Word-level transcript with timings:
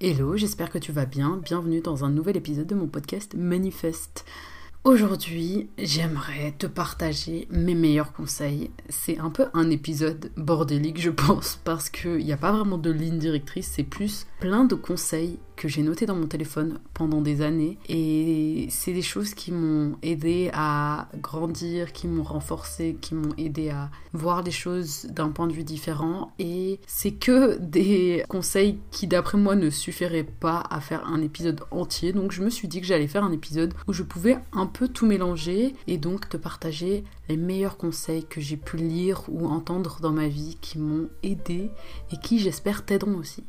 Hello, 0.00 0.36
j'espère 0.36 0.70
que 0.70 0.78
tu 0.78 0.92
vas 0.92 1.06
bien. 1.06 1.40
Bienvenue 1.42 1.80
dans 1.80 2.04
un 2.04 2.10
nouvel 2.10 2.36
épisode 2.36 2.68
de 2.68 2.76
mon 2.76 2.86
podcast 2.86 3.34
Manifeste. 3.34 4.24
Aujourd'hui, 4.84 5.70
j'aimerais 5.76 6.54
te 6.56 6.68
partager 6.68 7.48
mes 7.50 7.74
meilleurs 7.74 8.12
conseils. 8.12 8.70
C'est 8.88 9.18
un 9.18 9.30
peu 9.30 9.46
un 9.54 9.70
épisode 9.70 10.30
bordélique, 10.36 11.00
je 11.00 11.10
pense, 11.10 11.58
parce 11.64 11.90
qu'il 11.90 12.18
n'y 12.18 12.32
a 12.32 12.36
pas 12.36 12.52
vraiment 12.52 12.78
de 12.78 12.92
ligne 12.92 13.18
directrice, 13.18 13.72
c'est 13.74 13.82
plus 13.82 14.28
plein 14.38 14.62
de 14.62 14.76
conseils 14.76 15.40
que 15.58 15.68
j'ai 15.68 15.82
notés 15.82 16.06
dans 16.06 16.14
mon 16.14 16.28
téléphone 16.28 16.78
pendant 16.94 17.20
des 17.20 17.42
années. 17.42 17.78
Et 17.88 18.68
c'est 18.70 18.92
des 18.92 19.02
choses 19.02 19.34
qui 19.34 19.50
m'ont 19.50 19.96
aidé 20.02 20.50
à 20.54 21.08
grandir, 21.20 21.92
qui 21.92 22.06
m'ont 22.06 22.22
renforcé, 22.22 22.96
qui 23.00 23.14
m'ont 23.14 23.34
aidé 23.36 23.70
à 23.70 23.90
voir 24.12 24.42
les 24.42 24.52
choses 24.52 25.06
d'un 25.06 25.30
point 25.30 25.48
de 25.48 25.52
vue 25.52 25.64
différent. 25.64 26.32
Et 26.38 26.78
c'est 26.86 27.12
que 27.12 27.58
des 27.58 28.24
conseils 28.28 28.78
qui, 28.92 29.08
d'après 29.08 29.36
moi, 29.36 29.56
ne 29.56 29.68
suffiraient 29.68 30.24
pas 30.24 30.62
à 30.70 30.80
faire 30.80 31.04
un 31.06 31.20
épisode 31.20 31.60
entier. 31.72 32.12
Donc 32.12 32.30
je 32.30 32.42
me 32.42 32.50
suis 32.50 32.68
dit 32.68 32.80
que 32.80 32.86
j'allais 32.86 33.08
faire 33.08 33.24
un 33.24 33.32
épisode 33.32 33.74
où 33.88 33.92
je 33.92 34.04
pouvais 34.04 34.38
un 34.52 34.66
peu 34.66 34.86
tout 34.86 35.06
mélanger 35.06 35.74
et 35.88 35.98
donc 35.98 36.28
te 36.28 36.36
partager 36.36 37.02
les 37.28 37.36
meilleurs 37.36 37.76
conseils 37.76 38.24
que 38.24 38.40
j'ai 38.40 38.56
pu 38.56 38.76
lire 38.76 39.24
ou 39.28 39.48
entendre 39.48 39.98
dans 40.00 40.12
ma 40.12 40.28
vie 40.28 40.56
qui 40.60 40.78
m'ont 40.78 41.08
aidé 41.24 41.70
et 42.12 42.16
qui 42.16 42.38
j'espère 42.38 42.84
t'aideront 42.84 43.16
aussi. 43.16 43.42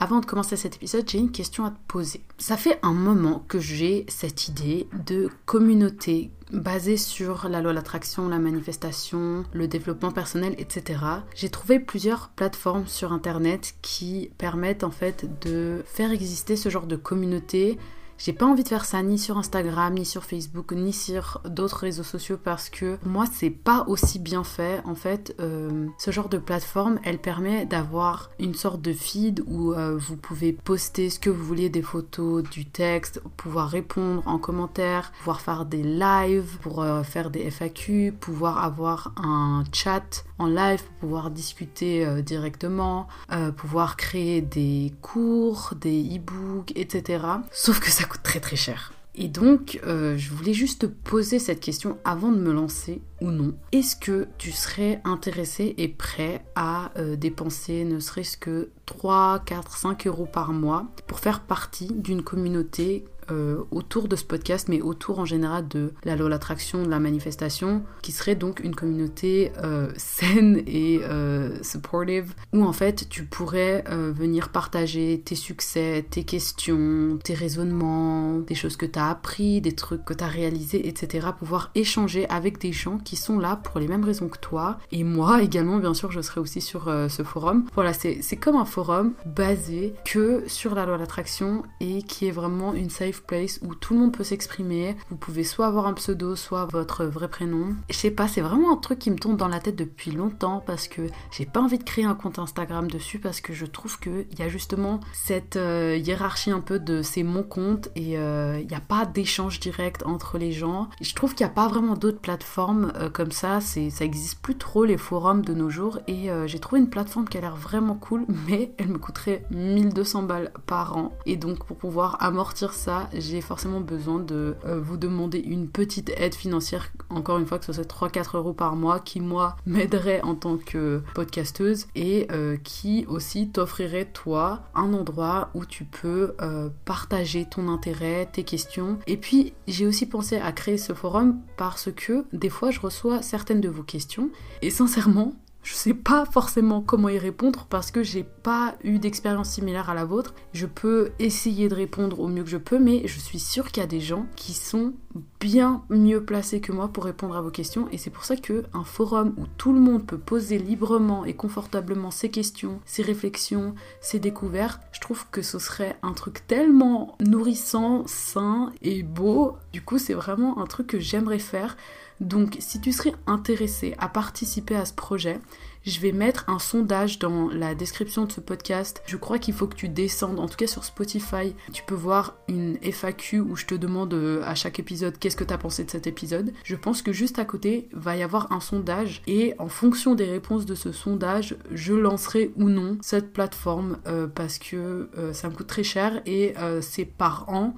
Avant 0.00 0.20
de 0.20 0.26
commencer 0.26 0.56
cet 0.56 0.76
épisode, 0.76 1.08
j'ai 1.08 1.18
une 1.18 1.32
question 1.32 1.64
à 1.64 1.70
te 1.70 1.78
poser. 1.88 2.20
Ça 2.38 2.56
fait 2.56 2.78
un 2.82 2.92
moment 2.92 3.44
que 3.48 3.58
j'ai 3.58 4.06
cette 4.06 4.46
idée 4.46 4.86
de 5.04 5.28
communauté 5.44 6.30
basée 6.52 6.96
sur 6.96 7.48
la 7.48 7.60
loi 7.60 7.72
de 7.72 7.76
l'attraction, 7.76 8.28
la 8.28 8.38
manifestation, 8.38 9.44
le 9.52 9.66
développement 9.66 10.12
personnel, 10.12 10.54
etc. 10.58 11.00
J'ai 11.34 11.50
trouvé 11.50 11.80
plusieurs 11.80 12.28
plateformes 12.28 12.86
sur 12.86 13.12
internet 13.12 13.74
qui 13.82 14.30
permettent 14.38 14.84
en 14.84 14.92
fait 14.92 15.26
de 15.40 15.82
faire 15.84 16.12
exister 16.12 16.54
ce 16.54 16.68
genre 16.68 16.86
de 16.86 16.96
communauté 16.96 17.76
j'ai 18.18 18.32
pas 18.32 18.46
envie 18.46 18.64
de 18.64 18.68
faire 18.68 18.84
ça 18.84 19.00
ni 19.02 19.16
sur 19.16 19.38
Instagram, 19.38 19.94
ni 19.94 20.04
sur 20.04 20.24
Facebook, 20.24 20.72
ni 20.72 20.92
sur 20.92 21.40
d'autres 21.44 21.78
réseaux 21.78 22.02
sociaux 22.02 22.36
parce 22.42 22.68
que 22.68 22.98
moi 23.06 23.24
c'est 23.32 23.50
pas 23.50 23.84
aussi 23.86 24.18
bien 24.18 24.42
fait. 24.42 24.82
En 24.84 24.96
fait, 24.96 25.36
euh, 25.40 25.86
ce 25.98 26.10
genre 26.10 26.28
de 26.28 26.38
plateforme, 26.38 26.98
elle 27.04 27.18
permet 27.18 27.64
d'avoir 27.64 28.30
une 28.40 28.54
sorte 28.54 28.82
de 28.82 28.92
feed 28.92 29.44
où 29.46 29.72
euh, 29.72 29.96
vous 29.96 30.16
pouvez 30.16 30.52
poster 30.52 31.10
ce 31.10 31.20
que 31.20 31.30
vous 31.30 31.44
voulez, 31.44 31.68
des 31.70 31.82
photos, 31.82 32.42
du 32.42 32.66
texte, 32.66 33.22
pouvoir 33.36 33.68
répondre 33.68 34.22
en 34.26 34.38
commentaire, 34.38 35.12
pouvoir 35.18 35.40
faire 35.40 35.64
des 35.64 35.84
lives, 35.84 36.58
pour 36.60 36.82
euh, 36.82 37.04
faire 37.04 37.30
des 37.30 37.48
FAQ, 37.50 38.12
pouvoir 38.18 38.64
avoir 38.64 39.12
un 39.16 39.62
chat 39.72 40.24
en 40.38 40.46
live 40.46 40.82
pour 40.82 41.08
pouvoir 41.08 41.30
discuter 41.30 42.22
directement, 42.22 43.08
pouvoir 43.56 43.96
créer 43.96 44.40
des 44.40 44.92
cours, 45.02 45.72
des 45.80 46.16
e-books, 46.16 46.72
etc. 46.76 47.24
Sauf 47.50 47.80
que 47.80 47.90
ça 47.90 48.04
coûte 48.08 48.22
très 48.22 48.40
très 48.40 48.56
cher. 48.56 48.92
Et 49.20 49.26
donc, 49.26 49.80
euh, 49.84 50.16
je 50.16 50.30
voulais 50.30 50.54
juste 50.54 50.82
te 50.82 50.86
poser 50.86 51.40
cette 51.40 51.58
question 51.58 51.98
avant 52.04 52.30
de 52.30 52.38
me 52.38 52.52
lancer 52.52 53.02
ou 53.20 53.32
non. 53.32 53.52
Est-ce 53.72 53.96
que 53.96 54.28
tu 54.38 54.52
serais 54.52 55.00
intéressé 55.04 55.74
et 55.76 55.88
prêt 55.88 56.44
à 56.54 56.92
euh, 56.96 57.16
dépenser 57.16 57.84
ne 57.84 57.98
serait-ce 57.98 58.36
que 58.36 58.70
3, 58.86 59.40
4, 59.44 59.76
5 59.76 60.06
euros 60.06 60.26
par 60.26 60.52
mois 60.52 60.86
pour 61.08 61.18
faire 61.18 61.40
partie 61.40 61.88
d'une 61.92 62.22
communauté 62.22 63.04
euh, 63.30 63.64
autour 63.70 64.08
de 64.08 64.16
ce 64.16 64.24
podcast, 64.24 64.68
mais 64.68 64.80
autour 64.80 65.18
en 65.18 65.24
général 65.24 65.68
de 65.68 65.92
la 66.04 66.16
loi 66.16 66.28
l'attraction, 66.28 66.82
de 66.82 66.88
la 66.88 66.98
manifestation, 66.98 67.82
qui 68.02 68.12
serait 68.12 68.34
donc 68.34 68.60
une 68.60 68.74
communauté 68.74 69.52
euh, 69.62 69.90
saine 69.96 70.62
et 70.66 71.00
euh, 71.02 71.62
supportive, 71.62 72.34
où 72.52 72.64
en 72.64 72.72
fait 72.72 73.08
tu 73.08 73.24
pourrais 73.24 73.84
venir 73.88 74.50
partager 74.50 75.22
tes 75.24 75.34
succès, 75.34 76.04
tes 76.08 76.24
questions, 76.24 77.18
tes 77.22 77.34
raisonnements, 77.34 78.38
des 78.38 78.54
choses 78.54 78.76
que 78.76 78.86
tu 78.86 78.98
as 78.98 79.08
appris, 79.08 79.60
des 79.60 79.72
trucs 79.72 80.04
que 80.04 80.14
tu 80.14 80.24
as 80.24 80.28
réalisés, 80.28 80.88
etc. 80.88 81.28
Pouvoir 81.38 81.70
échanger 81.74 82.28
avec 82.28 82.58
des 82.58 82.72
gens 82.72 82.98
qui 82.98 83.16
sont 83.16 83.38
là 83.38 83.56
pour 83.56 83.80
les 83.80 83.88
mêmes 83.88 84.04
raisons 84.04 84.28
que 84.28 84.38
toi. 84.38 84.78
Et 84.92 85.04
moi 85.04 85.42
également, 85.42 85.78
bien 85.78 85.94
sûr, 85.94 86.12
je 86.12 86.20
serai 86.20 86.40
aussi 86.40 86.60
sur 86.60 86.84
ce 87.08 87.22
forum. 87.22 87.64
Voilà, 87.74 87.92
c'est 87.92 88.36
comme 88.36 88.56
un 88.56 88.64
forum 88.64 89.12
basé 89.26 89.94
que 90.04 90.44
sur 90.46 90.74
la 90.74 90.86
loi 90.86 90.96
l'attraction 90.96 91.62
et 91.80 92.02
qui 92.02 92.26
est 92.26 92.32
vraiment 92.32 92.74
une 92.74 92.90
safe 92.90 93.17
place 93.22 93.60
où 93.62 93.74
tout 93.74 93.94
le 93.94 94.00
monde 94.00 94.12
peut 94.12 94.24
s'exprimer. 94.24 94.96
Vous 95.10 95.16
pouvez 95.16 95.44
soit 95.44 95.66
avoir 95.66 95.86
un 95.86 95.94
pseudo, 95.94 96.36
soit 96.36 96.66
votre 96.66 97.04
vrai 97.04 97.28
prénom. 97.28 97.74
Je 97.90 97.96
sais 97.96 98.10
pas, 98.10 98.28
c'est 98.28 98.40
vraiment 98.40 98.72
un 98.72 98.76
truc 98.76 98.98
qui 98.98 99.10
me 99.10 99.18
tombe 99.18 99.36
dans 99.36 99.48
la 99.48 99.60
tête 99.60 99.76
depuis 99.76 100.10
longtemps 100.10 100.62
parce 100.64 100.88
que 100.88 101.02
j'ai 101.30 101.46
pas 101.46 101.60
envie 101.60 101.78
de 101.78 101.84
créer 101.84 102.04
un 102.04 102.14
compte 102.14 102.38
Instagram 102.38 102.90
dessus 102.90 103.18
parce 103.18 103.40
que 103.40 103.52
je 103.52 103.66
trouve 103.66 103.98
qu'il 103.98 104.26
y 104.38 104.42
a 104.42 104.48
justement 104.48 105.00
cette 105.12 105.56
euh, 105.56 105.96
hiérarchie 105.96 106.50
un 106.50 106.60
peu 106.60 106.78
de 106.78 107.02
c'est 107.02 107.22
mon 107.22 107.42
compte 107.42 107.88
et 107.94 108.12
il 108.12 108.16
euh, 108.16 108.62
n'y 108.62 108.74
a 108.74 108.80
pas 108.80 109.06
d'échange 109.06 109.60
direct 109.60 110.04
entre 110.06 110.38
les 110.38 110.52
gens. 110.52 110.88
Je 111.00 111.14
trouve 111.14 111.34
qu'il 111.34 111.46
n'y 111.46 111.50
a 111.50 111.54
pas 111.54 111.68
vraiment 111.68 111.94
d'autres 111.94 112.20
plateformes 112.20 112.92
euh, 112.96 113.10
comme 113.10 113.32
ça. 113.32 113.60
C'est, 113.60 113.90
ça 113.90 114.04
existe 114.04 114.40
plus 114.40 114.56
trop 114.56 114.84
les 114.84 114.98
forums 114.98 115.44
de 115.44 115.54
nos 115.54 115.70
jours 115.70 115.98
et 116.06 116.28
j'ai 116.46 116.58
trouvé 116.58 116.80
une 116.80 116.90
plateforme 116.90 117.28
qui 117.28 117.38
a 117.38 117.40
l'air 117.40 117.56
vraiment 117.56 117.94
cool 117.94 118.26
mais 118.48 118.72
elle 118.78 118.88
me 118.88 118.98
coûterait 118.98 119.44
1200 119.50 120.22
balles 120.24 120.52
par 120.66 120.96
an 120.96 121.12
et 121.26 121.36
donc 121.36 121.64
pour 121.64 121.76
pouvoir 121.76 122.16
amortir 122.20 122.72
ça 122.72 123.07
j'ai 123.14 123.40
forcément 123.40 123.80
besoin 123.80 124.18
de 124.18 124.56
euh, 124.64 124.80
vous 124.80 124.96
demander 124.96 125.38
une 125.38 125.68
petite 125.68 126.10
aide 126.16 126.34
financière, 126.34 126.90
encore 127.10 127.38
une 127.38 127.46
fois 127.46 127.58
que 127.58 127.64
ce 127.64 127.72
soit 127.72 127.88
3-4 127.88 128.36
euros 128.36 128.52
par 128.52 128.76
mois, 128.76 129.00
qui 129.00 129.20
moi 129.20 129.56
m'aiderait 129.66 130.20
en 130.22 130.34
tant 130.34 130.56
que 130.56 131.02
podcasteuse 131.14 131.86
et 131.94 132.26
euh, 132.30 132.56
qui 132.56 133.04
aussi 133.08 133.48
t'offrirait 133.48 134.06
toi 134.06 134.62
un 134.74 134.92
endroit 134.92 135.50
où 135.54 135.64
tu 135.64 135.84
peux 135.84 136.34
euh, 136.40 136.68
partager 136.84 137.44
ton 137.44 137.68
intérêt, 137.68 138.28
tes 138.30 138.44
questions. 138.44 138.98
Et 139.06 139.16
puis 139.16 139.52
j'ai 139.66 139.86
aussi 139.86 140.06
pensé 140.06 140.36
à 140.36 140.52
créer 140.52 140.78
ce 140.78 140.92
forum 140.92 141.38
parce 141.56 141.90
que 141.92 142.24
des 142.32 142.50
fois 142.50 142.70
je 142.70 142.80
reçois 142.80 143.22
certaines 143.22 143.60
de 143.60 143.68
vos 143.68 143.82
questions 143.82 144.30
et 144.62 144.70
sincèrement 144.70 145.34
je 145.68 145.74
sais 145.74 145.92
pas 145.92 146.24
forcément 146.24 146.80
comment 146.80 147.10
y 147.10 147.18
répondre 147.18 147.66
parce 147.68 147.90
que 147.90 148.02
j'ai 148.02 148.24
pas 148.24 148.74
eu 148.84 148.98
d'expérience 148.98 149.50
similaire 149.50 149.90
à 149.90 149.94
la 149.94 150.06
vôtre. 150.06 150.34
Je 150.54 150.64
peux 150.64 151.10
essayer 151.18 151.68
de 151.68 151.74
répondre 151.74 152.20
au 152.20 152.26
mieux 152.26 152.42
que 152.42 152.48
je 152.48 152.56
peux, 152.56 152.78
mais 152.78 153.06
je 153.06 153.20
suis 153.20 153.38
sûre 153.38 153.70
qu'il 153.70 153.82
y 153.82 153.84
a 153.84 153.86
des 153.86 154.00
gens 154.00 154.24
qui 154.34 154.54
sont 154.54 154.94
bien 155.40 155.84
mieux 155.90 156.24
placés 156.24 156.62
que 156.62 156.72
moi 156.72 156.88
pour 156.88 157.04
répondre 157.04 157.36
à 157.36 157.42
vos 157.42 157.50
questions 157.50 157.86
et 157.92 157.98
c'est 157.98 158.08
pour 158.08 158.24
ça 158.24 158.36
que 158.36 158.64
un 158.72 158.82
forum 158.82 159.34
où 159.36 159.44
tout 159.58 159.74
le 159.74 159.80
monde 159.80 160.06
peut 160.06 160.18
poser 160.18 160.58
librement 160.58 161.26
et 161.26 161.34
confortablement 161.34 162.10
ses 162.10 162.30
questions, 162.30 162.80
ses 162.86 163.02
réflexions, 163.02 163.74
ses 164.00 164.20
découvertes, 164.20 164.80
je 164.92 165.00
trouve 165.00 165.26
que 165.30 165.42
ce 165.42 165.58
serait 165.58 165.98
un 166.02 166.14
truc 166.14 166.46
tellement 166.46 167.14
nourrissant, 167.20 168.04
sain 168.06 168.72
et 168.80 169.02
beau. 169.02 169.56
Du 169.74 169.82
coup, 169.82 169.98
c'est 169.98 170.14
vraiment 170.14 170.60
un 170.60 170.66
truc 170.66 170.86
que 170.86 170.98
j'aimerais 170.98 171.38
faire. 171.38 171.76
Donc 172.20 172.56
si 172.60 172.80
tu 172.80 172.92
serais 172.92 173.14
intéressé 173.26 173.94
à 173.98 174.08
participer 174.08 174.74
à 174.74 174.84
ce 174.84 174.92
projet, 174.92 175.40
je 175.84 176.00
vais 176.00 176.12
mettre 176.12 176.44
un 176.48 176.58
sondage 176.58 177.18
dans 177.18 177.48
la 177.48 177.74
description 177.74 178.24
de 178.24 178.32
ce 178.32 178.40
podcast. 178.40 179.02
Je 179.06 179.16
crois 179.16 179.38
qu'il 179.38 179.54
faut 179.54 179.66
que 179.66 179.76
tu 179.76 179.88
descendes, 179.88 180.38
en 180.38 180.48
tout 180.48 180.56
cas 180.56 180.66
sur 180.66 180.84
Spotify, 180.84 181.54
tu 181.72 181.82
peux 181.82 181.94
voir 181.94 182.36
une 182.48 182.78
FAQ 182.82 183.40
où 183.40 183.56
je 183.56 183.66
te 183.66 183.74
demande 183.74 184.12
euh, 184.12 184.42
à 184.44 184.54
chaque 184.54 184.78
épisode 184.78 185.18
qu'est-ce 185.18 185.36
que 185.36 185.44
tu 185.44 185.54
as 185.54 185.58
pensé 185.58 185.84
de 185.84 185.90
cet 185.90 186.06
épisode. 186.06 186.52
Je 186.64 186.76
pense 186.76 187.00
que 187.02 187.12
juste 187.12 187.38
à 187.38 187.44
côté 187.44 187.88
va 187.92 188.16
y 188.16 188.22
avoir 188.22 188.52
un 188.52 188.60
sondage 188.60 189.22
et 189.26 189.54
en 189.58 189.68
fonction 189.68 190.14
des 190.14 190.26
réponses 190.26 190.66
de 190.66 190.74
ce 190.74 190.92
sondage, 190.92 191.56
je 191.72 191.94
lancerai 191.94 192.52
ou 192.56 192.68
non 192.68 192.98
cette 193.00 193.32
plateforme 193.32 193.98
euh, 194.06 194.26
parce 194.26 194.58
que 194.58 195.08
euh, 195.16 195.32
ça 195.32 195.48
me 195.48 195.54
coûte 195.54 195.68
très 195.68 195.84
cher 195.84 196.20
et 196.26 196.54
c'est 196.80 197.04
par 197.04 197.48
an 197.48 197.74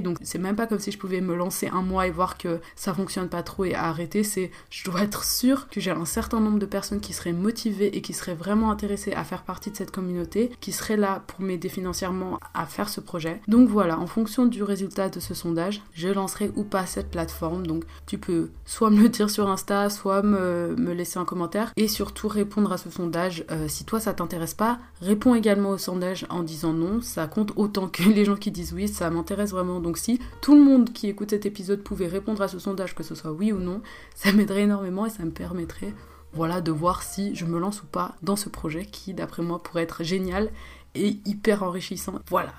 Donc 0.00 0.18
c'est 0.22 0.38
même 0.38 0.56
pas 0.56 0.66
comme 0.66 0.78
si 0.78 0.92
je 0.92 0.98
pouvais 0.98 1.20
me 1.20 1.34
lancer 1.34 1.68
un 1.68 1.82
mois 1.82 2.06
et 2.06 2.10
voir 2.10 2.38
que 2.38 2.60
ça 2.76 2.94
fonctionne 2.94 3.28
pas 3.28 3.42
trop 3.42 3.64
et 3.64 3.74
arrêter. 3.74 4.22
C'est 4.22 4.50
je 4.70 4.84
dois 4.84 5.02
être 5.02 5.24
sûre 5.24 5.68
que 5.68 5.80
j'ai 5.80 5.90
un 5.90 6.04
certain 6.04 6.40
nombre 6.40 6.58
de 6.58 6.66
personnes 6.66 7.00
qui 7.00 7.12
seraient 7.12 7.32
motivées 7.32 7.96
et 7.96 8.00
qui 8.00 8.12
seraient 8.12 8.34
vraiment 8.34 8.70
intéressées 8.70 9.12
à 9.12 9.24
faire 9.24 9.42
partie 9.42 9.70
de 9.70 9.76
cette 9.76 9.90
communauté, 9.90 10.52
qui 10.60 10.72
seraient 10.72 10.96
là 10.96 11.22
pour 11.26 11.40
m'aider 11.40 11.68
financièrement 11.68 12.38
à 12.54 12.66
faire 12.66 12.88
ce 12.88 13.00
projet. 13.00 13.40
Donc 13.48 13.68
voilà, 13.68 13.98
en 13.98 14.06
fonction 14.06 14.46
du 14.46 14.62
résultat 14.62 15.08
de 15.08 15.20
ce 15.20 15.34
sondage, 15.34 15.82
je 15.94 16.08
lancerai 16.08 16.52
ou 16.56 16.64
pas 16.64 16.86
cette 16.86 17.10
plateforme. 17.10 17.66
Donc 17.66 17.84
tu 18.06 18.18
peux 18.18 18.50
soit 18.64 18.90
me 18.90 19.02
le 19.02 19.08
dire 19.08 19.30
sur 19.30 19.48
Insta, 19.48 19.90
soit 19.90 20.22
me, 20.22 20.74
me 20.78 20.92
laisser 20.92 21.18
un 21.18 21.24
commentaire 21.24 21.72
et 21.76 21.88
surtout 21.88 22.28
répondre 22.28 22.72
à 22.72 22.78
ce 22.78 22.90
sondage. 22.90 23.44
Euh, 23.50 23.66
si 23.68 23.84
toi 23.84 24.00
ça 24.00 24.12
t'intéresse 24.14 24.54
pas, 24.54 24.78
réponds 25.00 25.34
également 25.34 25.70
au 25.70 25.78
sondage 25.78 26.26
en 26.30 26.42
disant 26.42 26.72
non. 26.72 27.00
Ça 27.00 27.26
compte 27.26 27.52
autant 27.56 27.88
que 27.88 28.02
les 28.02 28.24
gens 28.24 28.36
qui 28.36 28.50
disent 28.50 28.72
oui, 28.72 28.88
ça 28.88 29.10
m'intéresse 29.10 29.51
vraiment. 29.52 29.80
Donc 29.80 29.98
si 29.98 30.18
tout 30.40 30.54
le 30.54 30.60
monde 30.60 30.92
qui 30.92 31.08
écoute 31.08 31.30
cet 31.30 31.46
épisode 31.46 31.82
pouvait 31.82 32.08
répondre 32.08 32.42
à 32.42 32.48
ce 32.48 32.58
sondage, 32.58 32.94
que 32.94 33.02
ce 33.02 33.14
soit 33.14 33.32
oui 33.32 33.52
ou 33.52 33.58
non, 33.58 33.80
ça 34.14 34.32
m'aiderait 34.32 34.62
énormément 34.62 35.06
et 35.06 35.10
ça 35.10 35.24
me 35.24 35.30
permettrait 35.30 35.94
voilà, 36.32 36.60
de 36.60 36.72
voir 36.72 37.02
si 37.02 37.34
je 37.34 37.44
me 37.44 37.58
lance 37.58 37.82
ou 37.82 37.86
pas 37.86 38.16
dans 38.22 38.36
ce 38.36 38.48
projet 38.48 38.86
qui, 38.86 39.12
d'après 39.14 39.42
moi, 39.42 39.62
pourrait 39.62 39.82
être 39.82 40.02
génial 40.02 40.50
et 40.94 41.18
hyper 41.24 41.62
enrichissant. 41.62 42.14
Voilà. 42.28 42.52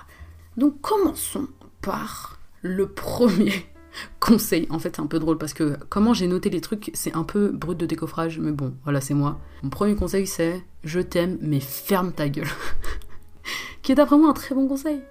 Donc 0.58 0.80
commençons 0.82 1.48
par 1.82 2.40
le 2.62 2.88
premier 2.88 3.52
conseil. 4.20 4.68
En 4.70 4.80
fait, 4.80 4.96
c'est 4.96 5.02
un 5.02 5.08
peu 5.08 5.20
drôle 5.20 5.38
parce 5.38 5.54
que 5.54 5.78
comment 5.90 6.14
j'ai 6.14 6.28
noté 6.28 6.50
les 6.50 6.62
trucs, 6.62 6.92
c'est 6.94 7.16
un 7.16 7.24
peu 7.24 7.50
brut 7.50 7.78
de 7.78 7.86
décoffrage, 7.86 8.40
mais 8.40 8.52
bon, 8.52 8.74
voilà, 8.84 9.02
c'est 9.02 9.16
moi. 9.16 9.40
Mon 9.64 9.70
premier 9.70 9.96
conseil, 9.96 10.28
c'est 10.28 10.64
je 10.84 11.00
t'aime, 11.00 11.38
mais 11.42 11.60
ferme 11.60 12.12
ta 12.12 12.30
gueule. 12.30 12.48
qui 13.82 13.92
est 13.92 13.96
d'après 13.96 14.18
moi 14.18 14.30
un 14.30 14.34
très 14.34 14.54
bon 14.54 14.68
conseil. 14.68 15.02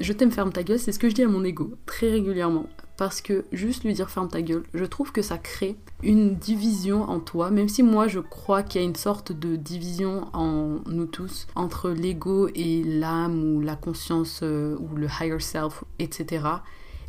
Je 0.00 0.12
t'aime, 0.12 0.32
ferme 0.32 0.52
ta 0.52 0.62
gueule, 0.62 0.78
c'est 0.78 0.92
ce 0.92 0.98
que 0.98 1.08
je 1.08 1.14
dis 1.14 1.22
à 1.22 1.28
mon 1.28 1.44
ego 1.44 1.72
très 1.86 2.10
régulièrement. 2.10 2.66
Parce 2.96 3.20
que 3.20 3.44
juste 3.52 3.84
lui 3.84 3.92
dire 3.92 4.10
ferme 4.10 4.28
ta 4.28 4.42
gueule, 4.42 4.62
je 4.72 4.84
trouve 4.84 5.12
que 5.12 5.22
ça 5.22 5.38
crée 5.38 5.76
une 6.02 6.36
division 6.36 7.02
en 7.02 7.18
toi, 7.20 7.50
même 7.50 7.68
si 7.68 7.82
moi 7.82 8.06
je 8.06 8.20
crois 8.20 8.62
qu'il 8.62 8.80
y 8.80 8.84
a 8.84 8.86
une 8.86 8.94
sorte 8.94 9.32
de 9.32 9.56
division 9.56 10.28
en 10.32 10.78
nous 10.86 11.06
tous 11.06 11.46
entre 11.56 11.90
l'ego 11.90 12.48
et 12.54 12.82
l'âme 12.84 13.56
ou 13.56 13.60
la 13.60 13.76
conscience 13.76 14.40
euh, 14.42 14.76
ou 14.78 14.96
le 14.96 15.08
higher 15.20 15.40
self, 15.40 15.84
etc. 15.98 16.46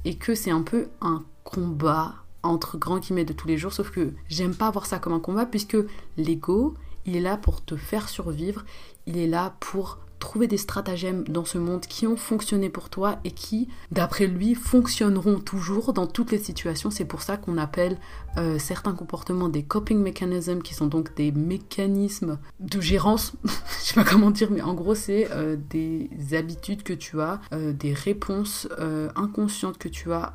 Et 0.06 0.16
que 0.16 0.34
c'est 0.34 0.52
un 0.52 0.62
peu 0.62 0.88
un 1.02 1.24
combat 1.44 2.16
entre 2.42 2.78
grands 2.78 3.00
guillemets 3.00 3.26
de 3.26 3.34
tous 3.34 3.48
les 3.48 3.58
jours, 3.58 3.74
sauf 3.74 3.92
que 3.92 4.14
j'aime 4.28 4.56
pas 4.56 4.70
voir 4.72 4.86
ça 4.86 5.00
comme 5.00 5.14
un 5.14 5.20
combat 5.20 5.46
puisque 5.46 5.78
l'ego, 6.18 6.76
il 7.06 7.16
est 7.16 7.22
là 7.22 7.38
pour 7.38 7.64
te 7.64 7.76
faire 7.76 8.10
survivre, 8.10 8.64
il 9.08 9.18
est 9.18 9.28
là 9.28 9.56
pour 9.60 10.00
trouver 10.26 10.48
des 10.48 10.58
stratagèmes 10.58 11.24
dans 11.26 11.46
ce 11.46 11.60
monde 11.60 11.82
qui 11.82 12.08
ont 12.08 12.18
fonctionné 12.18 12.70
pour 12.70 12.90
toi 12.90 13.20
et 13.24 13.30
qui, 13.30 13.70
d'après 13.92 14.26
lui, 14.26 14.56
fonctionneront 14.56 15.40
toujours 15.40 15.94
dans 15.94 16.08
toutes 16.08 16.32
les 16.32 16.40
situations. 16.40 16.90
C'est 16.90 17.06
pour 17.06 17.22
ça 17.22 17.38
qu'on 17.38 17.60
appelle 17.60 17.98
euh, 18.38 18.58
certains 18.58 18.94
comportements 18.94 19.50
des 19.50 19.62
coping 19.62 20.00
mechanisms, 20.00 20.64
qui 20.64 20.74
sont 20.74 20.88
donc 20.88 21.16
des 21.16 21.32
mécanismes 21.32 22.40
de 22.60 22.82
gérance. 22.82 23.34
Je 23.46 23.86
sais 23.86 23.94
pas 23.94 24.04
comment 24.04 24.32
dire, 24.32 24.50
mais 24.50 24.62
en 24.62 24.74
gros, 24.74 24.96
c'est 24.96 25.30
euh, 25.32 25.58
des 25.70 26.10
habitudes 26.34 26.82
que 26.82 26.94
tu 26.94 27.22
as, 27.22 27.40
euh, 27.54 27.72
des 27.72 27.94
réponses 27.94 28.68
inconscientes 29.16 29.78
que 29.78 29.88
tu 29.88 30.12
as 30.12 30.34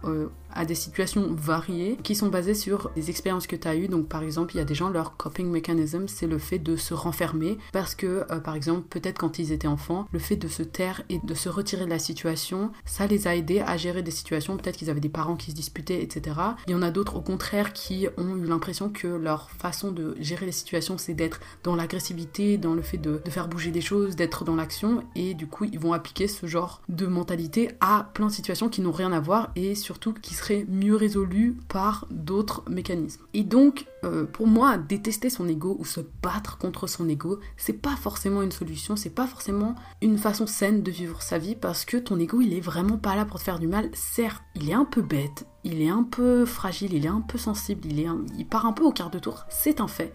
à 0.54 0.64
des 0.64 0.74
situations 0.74 1.28
variées 1.32 1.98
qui 2.02 2.14
sont 2.14 2.28
basées 2.28 2.54
sur 2.54 2.90
des 2.94 3.10
expériences 3.10 3.46
que 3.46 3.56
tu 3.56 3.68
as 3.68 3.76
eues. 3.76 3.88
Donc 3.88 4.08
par 4.08 4.22
exemple, 4.22 4.54
il 4.54 4.58
y 4.58 4.60
a 4.60 4.64
des 4.64 4.74
gens, 4.74 4.88
leur 4.88 5.16
coping 5.16 5.50
mechanism, 5.50 6.08
c'est 6.08 6.26
le 6.26 6.38
fait 6.38 6.58
de 6.58 6.76
se 6.76 6.94
renfermer 6.94 7.58
parce 7.72 7.94
que 7.94 8.24
euh, 8.30 8.40
par 8.40 8.54
exemple, 8.54 8.86
peut-être 8.88 9.18
quand 9.18 9.38
ils 9.38 9.52
étaient 9.52 9.68
enfants, 9.68 10.06
le 10.12 10.18
fait 10.18 10.36
de 10.36 10.48
se 10.48 10.62
taire 10.62 11.02
et 11.08 11.18
de 11.22 11.34
se 11.34 11.48
retirer 11.48 11.84
de 11.84 11.90
la 11.90 11.98
situation, 11.98 12.70
ça 12.84 13.06
les 13.06 13.26
a 13.26 13.36
aidés 13.36 13.60
à 13.60 13.76
gérer 13.76 14.02
des 14.02 14.10
situations. 14.10 14.56
Peut-être 14.56 14.76
qu'ils 14.76 14.90
avaient 14.90 15.00
des 15.00 15.08
parents 15.08 15.36
qui 15.36 15.50
se 15.50 15.56
disputaient, 15.56 16.02
etc. 16.02 16.36
Il 16.66 16.72
y 16.72 16.74
en 16.74 16.82
a 16.82 16.90
d'autres 16.90 17.16
au 17.16 17.20
contraire 17.20 17.72
qui 17.72 18.08
ont 18.16 18.36
eu 18.36 18.44
l'impression 18.44 18.90
que 18.90 19.06
leur 19.06 19.50
façon 19.50 19.92
de 19.92 20.16
gérer 20.20 20.46
les 20.46 20.52
situations, 20.52 20.98
c'est 20.98 21.14
d'être 21.14 21.40
dans 21.62 21.76
l'agressivité, 21.76 22.58
dans 22.58 22.74
le 22.74 22.82
fait 22.82 22.98
de, 22.98 23.20
faire 23.28 23.48
bouger 23.48 23.70
des 23.70 23.80
choses, 23.80 24.16
d'être 24.16 24.44
dans 24.44 24.56
l'action 24.56 25.04
et 25.14 25.34
du 25.34 25.46
coup, 25.46 25.64
ils 25.64 25.78
vont 25.78 25.92
appliquer 25.92 26.28
ce 26.28 26.46
genre 26.46 26.82
de 26.88 27.06
mentalité 27.06 27.70
à 27.80 28.10
plein 28.14 28.26
de 28.26 28.32
situations 28.32 28.68
qui 28.68 28.80
n'ont 28.80 28.92
rien 28.92 29.12
à 29.12 29.20
voir 29.20 29.50
et 29.56 29.74
surtout 29.74 30.12
qui 30.12 30.34
mieux 30.68 30.96
résolu 30.96 31.56
par 31.68 32.06
d'autres 32.10 32.62
mécanismes. 32.68 33.22
Et 33.34 33.42
donc, 33.42 33.86
euh, 34.04 34.24
pour 34.24 34.46
moi, 34.46 34.78
détester 34.78 35.30
son 35.30 35.48
ego 35.48 35.76
ou 35.78 35.84
se 35.84 36.00
battre 36.22 36.58
contre 36.58 36.86
son 36.86 37.08
ego, 37.08 37.40
c'est 37.56 37.74
pas 37.74 37.96
forcément 37.96 38.42
une 38.42 38.52
solution, 38.52 38.96
c'est 38.96 39.10
pas 39.10 39.26
forcément 39.26 39.74
une 40.02 40.18
façon 40.18 40.46
saine 40.46 40.82
de 40.82 40.90
vivre 40.90 41.22
sa 41.22 41.38
vie 41.38 41.54
parce 41.54 41.84
que 41.84 41.96
ton 41.96 42.18
ego, 42.18 42.40
il 42.40 42.54
est 42.54 42.60
vraiment 42.60 42.98
pas 42.98 43.16
là 43.16 43.24
pour 43.24 43.38
te 43.38 43.44
faire 43.44 43.58
du 43.58 43.66
mal. 43.66 43.90
Certes, 43.92 44.42
il 44.54 44.70
est 44.70 44.74
un 44.74 44.84
peu 44.84 45.02
bête, 45.02 45.46
il 45.64 45.82
est 45.82 45.90
un 45.90 46.02
peu 46.02 46.44
fragile, 46.44 46.94
il 46.94 47.04
est 47.04 47.08
un 47.10 47.20
peu 47.20 47.38
sensible, 47.38 47.86
il, 47.86 48.00
est 48.00 48.08
il 48.38 48.46
part 48.46 48.66
un 48.66 48.72
peu 48.72 48.84
au 48.84 48.92
quart 48.92 49.10
de 49.10 49.18
tour, 49.18 49.44
c'est 49.48 49.80
un 49.80 49.88
fait. 49.88 50.14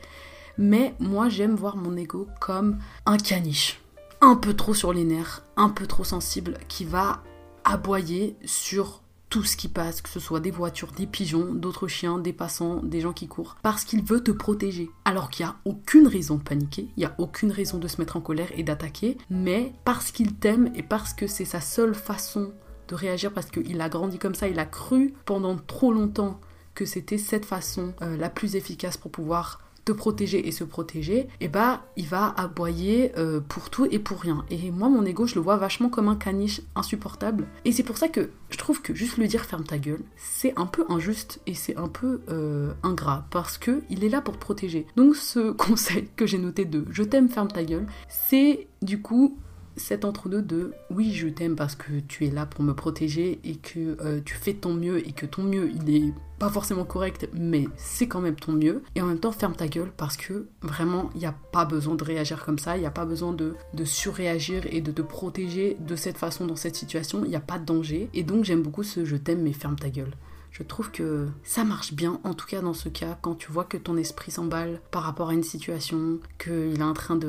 Mais 0.58 0.96
moi, 1.00 1.30
j'aime 1.30 1.56
voir 1.56 1.76
mon 1.76 1.98
ego 1.98 2.28
comme 2.40 2.78
un 3.06 3.18
caniche 3.18 3.82
un 4.22 4.36
peu 4.36 4.54
trop 4.54 4.74
sur 4.74 4.94
les 4.94 5.04
nerfs, 5.04 5.44
un 5.56 5.70
peu 5.70 5.86
trop 5.86 6.04
sensible, 6.04 6.58
qui 6.68 6.86
va 6.86 7.22
aboyer 7.64 8.38
sur 8.46 9.02
tout 9.30 9.44
ce 9.44 9.58
qui 9.58 9.68
passe, 9.68 10.02
que 10.02 10.10
ce 10.10 10.20
soit 10.20 10.40
des 10.40 10.52
voitures, 10.52 10.92
des 10.92 11.08
pigeons, 11.08 11.54
d'autres 11.54 11.88
chiens, 11.88 12.20
des 12.20 12.34
passants, 12.34 12.82
des 12.84 13.02
gens 13.02 13.14
qui 13.14 13.28
courent, 13.28 13.58
parce 13.64 13.84
qu'il 13.84 14.04
veut 14.04 14.24
te 14.24 14.32
protéger. 14.32 14.90
Alors 15.04 15.30
qu'il 15.30 15.46
n'y 15.46 15.52
a 15.52 15.56
aucune 15.66 16.08
raison 16.08 16.36
de 16.36 16.44
paniquer, 16.44 16.88
il 16.96 17.00
n'y 17.00 17.06
a 17.06 17.16
aucune 17.18 17.52
raison 17.52 17.78
de 17.78 17.88
se 17.88 18.00
mettre 18.00 18.18
en 18.18 18.22
colère 18.22 18.50
et 18.56 18.64
d'attaquer, 18.64 19.18
mais 19.30 19.74
parce 19.84 20.12
qu'il 20.12 20.36
t'aime 20.36 20.72
et 20.76 20.84
parce 20.84 21.14
que 21.14 21.28
c'est 21.28 21.46
sa 21.46 21.62
seule 21.62 21.96
façon 21.96 22.54
de 22.88 22.96
réagir, 22.96 23.34
parce 23.34 23.48
qu'il 23.48 23.82
a 23.82 23.90
grandi 23.90 24.20
comme 24.20 24.36
ça, 24.36 24.48
il 24.48 24.60
a 24.60 24.66
cru 24.66 25.14
pendant 25.26 25.58
trop 25.58 25.92
longtemps 25.92 26.40
que 26.76 26.86
c'était 26.86 27.18
cette 27.18 27.46
façon 27.46 27.94
euh, 28.02 28.18
la 28.18 28.30
plus 28.30 28.56
efficace 28.56 28.98
pour 28.98 29.10
pouvoir 29.10 29.62
te 29.86 29.92
protéger 29.92 30.48
et 30.48 30.52
se 30.52 30.64
protéger, 30.64 31.20
et 31.20 31.28
eh 31.42 31.48
bah 31.48 31.86
il 31.96 32.08
va 32.08 32.34
aboyer 32.38 33.12
euh, 33.18 33.40
pour 33.40 33.70
tout 33.70 33.88
et 33.90 34.00
pour 34.00 34.20
rien. 34.20 34.44
Et 34.50 34.72
moi 34.72 34.90
mon 34.90 35.06
ego 35.06 35.28
je 35.28 35.36
le 35.36 35.42
vois 35.42 35.58
vachement 35.58 35.90
comme 35.90 36.10
un 36.10 36.16
caniche 36.16 36.62
insupportable. 36.76 37.48
Et 37.64 37.72
c'est 37.72 37.84
pour 37.84 37.98
ça 37.98 38.08
que 38.08 38.32
je 38.50 38.58
trouve 38.58 38.82
que 38.82 38.96
juste 38.96 39.18
lui 39.18 39.28
dire 39.28 39.46
ferme 39.46 39.64
ta 39.64 39.78
gueule, 39.78 40.02
c'est 40.18 40.54
un 40.58 40.66
peu 40.66 40.86
injuste 40.90 41.40
et 41.46 41.54
c'est 41.54 41.78
un 41.78 41.88
peu 41.88 42.22
euh, 42.30 42.74
ingrat 42.84 43.28
parce 43.30 43.58
que 43.58 43.84
il 43.90 44.04
est 44.04 44.10
là 44.10 44.22
pour 44.22 44.34
te 44.34 44.40
protéger. 44.40 44.88
Donc 44.96 45.16
ce 45.16 45.52
conseil 45.66 46.10
que 46.16 46.26
j'ai 46.26 46.40
noté 46.40 46.66
de 46.66 46.86
je 46.90 47.04
t'aime 47.04 47.30
ferme 47.30 47.52
ta 47.52 47.64
gueule, 47.64 47.86
c'est 48.10 48.68
du 48.82 49.02
coup 49.02 49.38
cet 49.78 50.06
entre-deux 50.06 50.42
de 50.42 50.74
oui, 50.90 51.14
je 51.14 51.28
t'aime 51.28 51.56
parce 51.56 51.76
que 51.76 52.00
tu 52.08 52.26
es 52.26 52.30
là 52.30 52.46
pour 52.46 52.64
me 52.64 52.74
protéger 52.74 53.40
et 53.44 53.56
que 53.56 53.98
euh, 54.02 54.22
tu 54.24 54.36
fais 54.36 54.54
ton 54.54 54.74
mieux 54.74 55.08
et 55.08 55.12
que 55.12 55.26
ton 55.26 55.44
mieux 55.44 55.72
il 55.72 55.96
est 55.96 56.14
pas 56.40 56.50
forcément 56.50 56.84
correct, 56.84 57.30
mais 57.34 57.68
c'est 57.78 58.08
quand 58.08 58.20
même 58.20 58.36
ton 58.36 58.52
mieux. 58.52 58.84
Et 58.96 59.02
en 59.02 59.06
même 59.06 59.20
temps, 59.20 59.32
ferme 59.32 59.56
ta 59.56 59.68
gueule 59.68 59.92
parce 59.96 60.18
que 60.18 60.48
vraiment, 60.62 61.10
il 61.16 61.20
n'y 61.20 61.26
a 61.26 61.36
pas 61.52 61.66
besoin 61.66 61.96
de 61.96 62.04
réagir 62.04 62.44
comme 62.44 62.60
ça, 62.60 62.76
il 62.76 62.82
n'y 62.82 62.86
a 62.86 62.92
pas 62.92 63.06
besoin 63.06 63.32
de, 63.32 63.56
de 63.74 63.86
surréagir 63.86 64.64
et 64.70 64.82
de 64.82 64.92
te 64.92 65.02
protéger 65.02 65.78
de 65.80 65.96
cette 65.96 66.18
façon 66.18 66.46
dans 66.46 66.58
cette 66.58 66.76
situation, 66.76 67.24
il 67.24 67.30
n'y 67.30 67.36
a 67.36 67.42
pas 67.42 67.58
de 67.58 67.66
danger. 67.66 68.10
Et 68.14 68.24
donc, 68.24 68.44
j'aime 68.44 68.64
beaucoup 68.64 68.84
ce 68.84 69.06
je 69.06 69.16
t'aime, 69.16 69.44
mais 69.44 69.54
ferme 69.54 69.78
ta 69.78 69.90
gueule. 69.90 70.12
Je 70.58 70.64
trouve 70.64 70.90
que 70.90 71.28
ça 71.44 71.66
marche 71.66 71.94
bien, 71.94 72.22
en 72.24 72.34
tout 72.34 72.46
cas 72.46 72.62
dans 72.62 72.74
ce 72.74 72.88
cas, 72.88 73.18
quand 73.22 73.36
tu 73.36 73.52
vois 73.52 73.66
que 73.66 73.76
ton 73.76 73.98
esprit 73.98 74.32
s'emballe 74.32 74.80
par 74.90 75.04
rapport 75.04 75.28
à 75.28 75.34
une 75.34 75.44
situation, 75.44 76.20
qu'il 76.40 76.80
est 76.80 76.82
en 76.82 76.94
train 76.94 77.20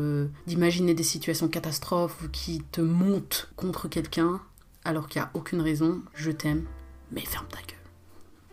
d'imaginer 0.46 0.94
des 0.94 1.02
situations 1.02 1.48
catastrophes 1.48 2.22
ou 2.22 2.28
qui 2.28 2.62
te 2.70 2.80
monte 2.80 3.50
contre 3.56 3.88
quelqu'un, 3.88 4.40
alors 4.84 5.08
qu'il 5.08 5.20
n'y 5.20 5.26
a 5.26 5.30
aucune 5.34 5.60
raison, 5.60 6.02
je 6.14 6.30
t'aime, 6.30 6.66
mais 7.10 7.20
ferme 7.20 7.48
ta 7.48 7.58
gueule. 7.58 7.90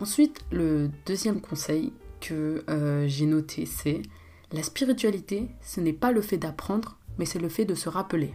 Ensuite, 0.00 0.40
le 0.50 0.90
deuxième 1.06 1.40
conseil 1.40 1.92
que 2.20 2.64
euh, 2.68 3.06
j'ai 3.06 3.26
noté, 3.26 3.66
c'est 3.66 4.02
la 4.50 4.64
spiritualité, 4.64 5.50
ce 5.62 5.80
n'est 5.80 5.92
pas 5.92 6.10
le 6.10 6.20
fait 6.20 6.38
d'apprendre, 6.38 6.98
mais 7.16 7.26
c'est 7.26 7.38
le 7.38 7.48
fait 7.48 7.64
de 7.64 7.76
se 7.76 7.88
rappeler. 7.88 8.34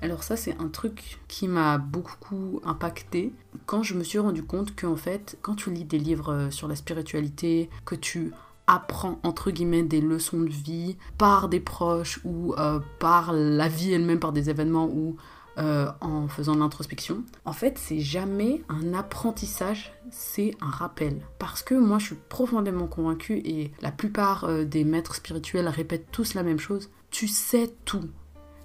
Alors 0.00 0.22
ça 0.22 0.36
c'est 0.36 0.56
un 0.60 0.68
truc 0.68 1.18
qui 1.26 1.48
m'a 1.48 1.78
beaucoup 1.78 2.60
impacté. 2.64 3.32
Quand 3.66 3.82
je 3.82 3.94
me 3.94 4.04
suis 4.04 4.18
rendu 4.18 4.44
compte 4.44 4.78
qu'en 4.80 4.96
fait 4.96 5.38
quand 5.42 5.56
tu 5.56 5.70
lis 5.70 5.84
des 5.84 5.98
livres 5.98 6.32
euh, 6.32 6.50
sur 6.50 6.68
la 6.68 6.76
spiritualité, 6.76 7.68
que 7.84 7.96
tu 7.96 8.32
apprends 8.66 9.18
entre 9.24 9.50
guillemets 9.50 9.82
des 9.82 10.00
leçons 10.00 10.40
de 10.40 10.50
vie 10.50 10.96
par 11.16 11.48
des 11.48 11.58
proches 11.58 12.20
ou 12.24 12.54
euh, 12.58 12.78
par 13.00 13.32
la 13.32 13.68
vie 13.68 13.92
elle-même, 13.92 14.20
par 14.20 14.32
des 14.32 14.50
événements 14.50 14.86
ou 14.86 15.16
euh, 15.58 15.90
en 16.00 16.28
faisant 16.28 16.54
l'introspection, 16.54 17.24
en 17.44 17.52
fait 17.52 17.76
c'est 17.76 17.98
jamais 17.98 18.62
un 18.68 18.94
apprentissage, 18.94 19.92
c'est 20.12 20.54
un 20.60 20.70
rappel. 20.70 21.22
Parce 21.40 21.64
que 21.64 21.74
moi 21.74 21.98
je 21.98 22.06
suis 22.06 22.18
profondément 22.28 22.86
convaincue 22.86 23.38
et 23.38 23.72
la 23.80 23.90
plupart 23.90 24.48
des 24.64 24.84
maîtres 24.84 25.16
spirituels 25.16 25.66
répètent 25.66 26.12
tous 26.12 26.34
la 26.34 26.44
même 26.44 26.60
chose, 26.60 26.90
tu 27.10 27.26
sais 27.26 27.74
tout 27.84 28.08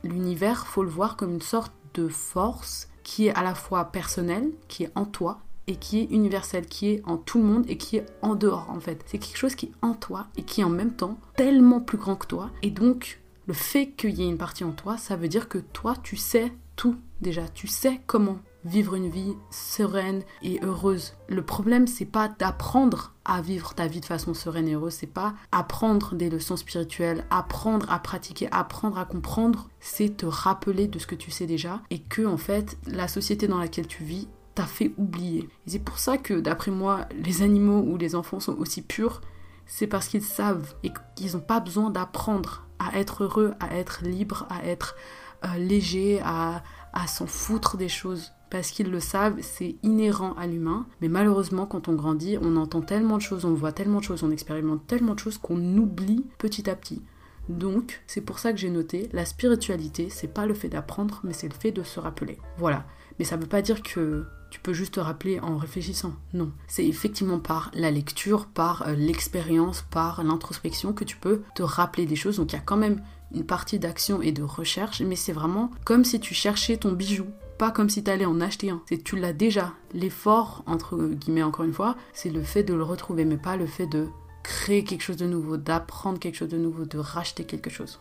l'univers, 0.04 0.68
faut 0.68 0.84
le 0.84 0.90
voir 0.90 1.16
comme 1.16 1.34
une 1.34 1.42
sorte 1.42 1.74
de 1.94 2.08
force 2.08 2.90
qui 3.04 3.28
est 3.28 3.36
à 3.36 3.44
la 3.44 3.56
fois 3.56 3.86
personnelle, 3.86 4.52
qui 4.68 4.84
est 4.84 4.92
en 4.96 5.06
toi, 5.06 5.42
et 5.68 5.76
qui 5.76 6.00
est 6.00 6.12
universelle, 6.12 6.66
qui 6.66 6.90
est 6.90 7.02
en 7.06 7.18
tout 7.18 7.38
le 7.38 7.46
monde 7.46 7.66
et 7.68 7.78
qui 7.78 7.98
est 7.98 8.06
en 8.22 8.36
dehors 8.36 8.70
en 8.70 8.80
fait. 8.80 9.04
C'est 9.06 9.18
quelque 9.18 9.38
chose 9.38 9.56
qui 9.56 9.68
est 9.68 9.72
en 9.82 9.94
toi 9.94 10.28
et 10.38 10.44
qui 10.44 10.62
est 10.62 10.66
en 10.66 10.70
même 10.70 10.94
temps 10.94 11.18
tellement 11.36 11.80
plus 11.80 11.98
grand 11.98 12.16
que 12.16 12.28
toi. 12.28 12.50
Et 12.62 12.70
donc, 12.70 13.22
le 13.48 13.54
fait 13.54 13.92
qu'il 13.92 14.12
y 14.12 14.24
ait 14.24 14.30
une 14.30 14.38
partie 14.38 14.64
en 14.64 14.72
toi, 14.72 14.98
ça 14.98 15.16
veut 15.16 15.28
dire 15.28 15.48
que 15.48 15.58
toi, 15.58 15.96
tu 16.02 16.18
sais 16.18 16.54
tout 16.76 16.98
déjà. 17.22 17.48
Tu 17.48 17.68
sais 17.68 18.02
comment 18.08 18.40
vivre 18.66 18.96
une 18.96 19.10
vie 19.10 19.34
sereine 19.50 20.24
et 20.42 20.60
heureuse. 20.64 21.14
Le 21.28 21.44
problème, 21.44 21.88
c'est 21.88 22.06
pas 22.06 22.28
d'apprendre 22.28 23.14
à 23.26 23.42
vivre 23.42 23.74
ta 23.74 23.88
vie 23.88 24.02
de 24.02 24.06
façon 24.06 24.34
sereine 24.34 24.68
et 24.68 24.74
heureuse, 24.74 24.94
c'est 24.94 25.08
pas 25.08 25.34
apprendre 25.52 26.16
des 26.16 26.30
leçons 26.30 26.58
spirituelles, 26.58 27.26
apprendre 27.30 27.92
à 27.92 28.00
pratiquer, 28.00 28.48
apprendre 28.52 28.98
à 28.98 29.06
comprendre, 29.06 29.70
c'est 29.80 30.18
te 30.18 30.26
rappeler 30.26 30.88
de 30.88 31.00
ce 31.00 31.08
que 31.08 31.16
tu 31.16 31.32
sais 31.32 31.46
déjà 31.46 31.82
et 31.90 32.00
que 32.00 32.26
en 32.26 32.38
fait, 32.38 32.78
la 32.88 33.08
société 33.08 33.48
dans 33.48 33.60
laquelle 33.60 33.88
tu 33.88 34.04
vis 34.04 34.28
t'a 34.56 34.66
fait 34.66 34.94
oublier. 34.98 35.50
Et 35.66 35.72
c'est 35.72 35.80
pour 35.80 36.00
ça 36.00 36.18
que 36.18 36.40
d'après 36.40 36.72
moi, 36.72 37.08
les 37.16 37.42
animaux 37.42 37.82
ou 37.82 37.98
les 37.98 38.16
enfants 38.16 38.40
sont 38.40 38.58
aussi 38.58 38.82
purs, 38.82 39.22
c'est 39.66 39.88
parce 39.88 40.08
qu'ils 40.08 40.24
savent 40.24 40.76
et 40.84 40.92
qu'ils 41.16 41.34
n'ont 41.34 41.40
pas 41.40 41.60
besoin 41.60 41.90
d'apprendre 41.90 42.68
à 42.80 42.98
être 43.00 43.24
heureux, 43.24 43.54
à 43.60 43.76
être 43.78 44.04
libre, 44.04 44.46
à 44.50 44.66
être 44.66 44.96
euh, 45.46 45.58
léger, 45.58 46.22
à, 46.24 46.64
à 46.94 47.08
s'en 47.08 47.28
foutre 47.28 47.78
des 47.78 47.90
choses 47.90 48.32
parce 48.54 48.70
qu'ils 48.70 48.92
le 48.92 49.00
savent, 49.00 49.38
c'est 49.42 49.78
inhérent 49.82 50.34
à 50.34 50.46
l'humain. 50.46 50.86
Mais 51.02 51.08
malheureusement, 51.08 51.66
quand 51.66 51.88
on 51.88 51.94
grandit, 51.94 52.38
on 52.40 52.56
entend 52.56 52.82
tellement 52.82 53.18
de 53.18 53.22
choses, 53.24 53.46
on 53.46 53.54
voit 53.54 53.72
tellement 53.72 53.98
de 53.98 54.04
choses, 54.04 54.24
on 54.24 54.30
expérimente 54.30 54.86
tellement 54.86 55.16
de 55.16 55.20
choses 55.20 55.40
qu'on 55.40 55.76
oublie 55.78 56.28
petit 56.38 56.70
à 56.70 56.76
petit. 56.76 57.02
Donc, 57.50 58.04
c'est 58.06 58.22
pour 58.22 58.38
ça 58.38 58.54
que 58.54 58.60
j'ai 58.60 58.70
noté, 58.70 59.10
la 59.12 59.26
spiritualité, 59.26 60.10
c'est 60.12 60.32
pas 60.32 60.46
le 60.46 60.54
fait 60.54 60.70
d'apprendre, 60.70 61.20
mais 61.24 61.34
c'est 61.34 61.48
le 61.48 61.56
fait 61.56 61.72
de 61.72 61.82
se 61.82 62.00
rappeler. 62.00 62.38
Voilà. 62.60 62.86
Mais 63.18 63.26
ça 63.26 63.38
veut 63.38 63.48
pas 63.48 63.64
dire 63.64 63.82
que 63.82 64.24
tu 64.54 64.60
peux 64.60 64.74
juste 64.74 64.94
te 64.94 65.00
rappeler 65.00 65.40
en 65.40 65.58
réfléchissant. 65.58 66.14
Non, 66.34 66.52
c'est 66.68 66.86
effectivement 66.86 67.40
par 67.40 67.72
la 67.74 67.90
lecture, 67.90 68.46
par 68.46 68.88
euh, 68.88 68.94
l'expérience, 68.94 69.84
par 69.90 70.24
l'introspection 70.24 70.94
que 70.94 71.04
tu 71.04 71.18
peux 71.18 71.42
te 71.56 71.64
rappeler 71.64 72.06
des 72.06 72.16
choses. 72.16 72.38
Donc 72.38 72.54
il 72.54 72.56
y 72.56 72.60
a 72.60 72.62
quand 72.62 72.78
même 72.78 73.02
une 73.34 73.46
partie 73.46 73.80
d'action 73.80 74.22
et 74.22 74.32
de 74.32 74.44
recherche, 74.44 75.02
mais 75.02 75.16
c'est 75.16 75.34
vraiment 75.34 75.72
comme 75.86 76.06
si 76.06 76.20
tu 76.20 76.34
cherchais 76.34 76.78
ton 76.78 76.92
bijou. 76.92 77.26
Pas 77.58 77.72
comme 77.72 77.90
si 77.90 78.04
tu 78.04 78.10
allais 78.10 78.26
en 78.26 78.42
acheter 78.42 78.72
un. 78.72 78.82
C'est 78.90 79.04
tu 79.04 79.16
l'as 79.16 79.34
déjà. 79.34 79.74
L'effort, 79.94 80.64
entre 80.66 80.98
guillemets 80.98 81.44
encore 81.44 81.66
une 81.66 81.74
fois, 81.74 81.96
c'est 82.14 82.30
le 82.30 82.42
fait 82.42 82.64
de 82.64 82.74
le 82.74 82.84
retrouver, 82.84 83.26
mais 83.26 83.38
pas 83.38 83.58
le 83.58 83.68
fait 83.68 83.88
de 83.88 84.08
créer 84.42 84.84
quelque 84.84 85.04
chose 85.04 85.18
de 85.18 85.28
nouveau, 85.28 85.58
d'apprendre 85.58 86.20
quelque 86.20 86.36
chose 86.36 86.50
de 86.50 86.58
nouveau, 86.58 86.86
de 86.86 86.98
racheter 86.98 87.46
quelque 87.46 87.70
chose. 87.70 88.00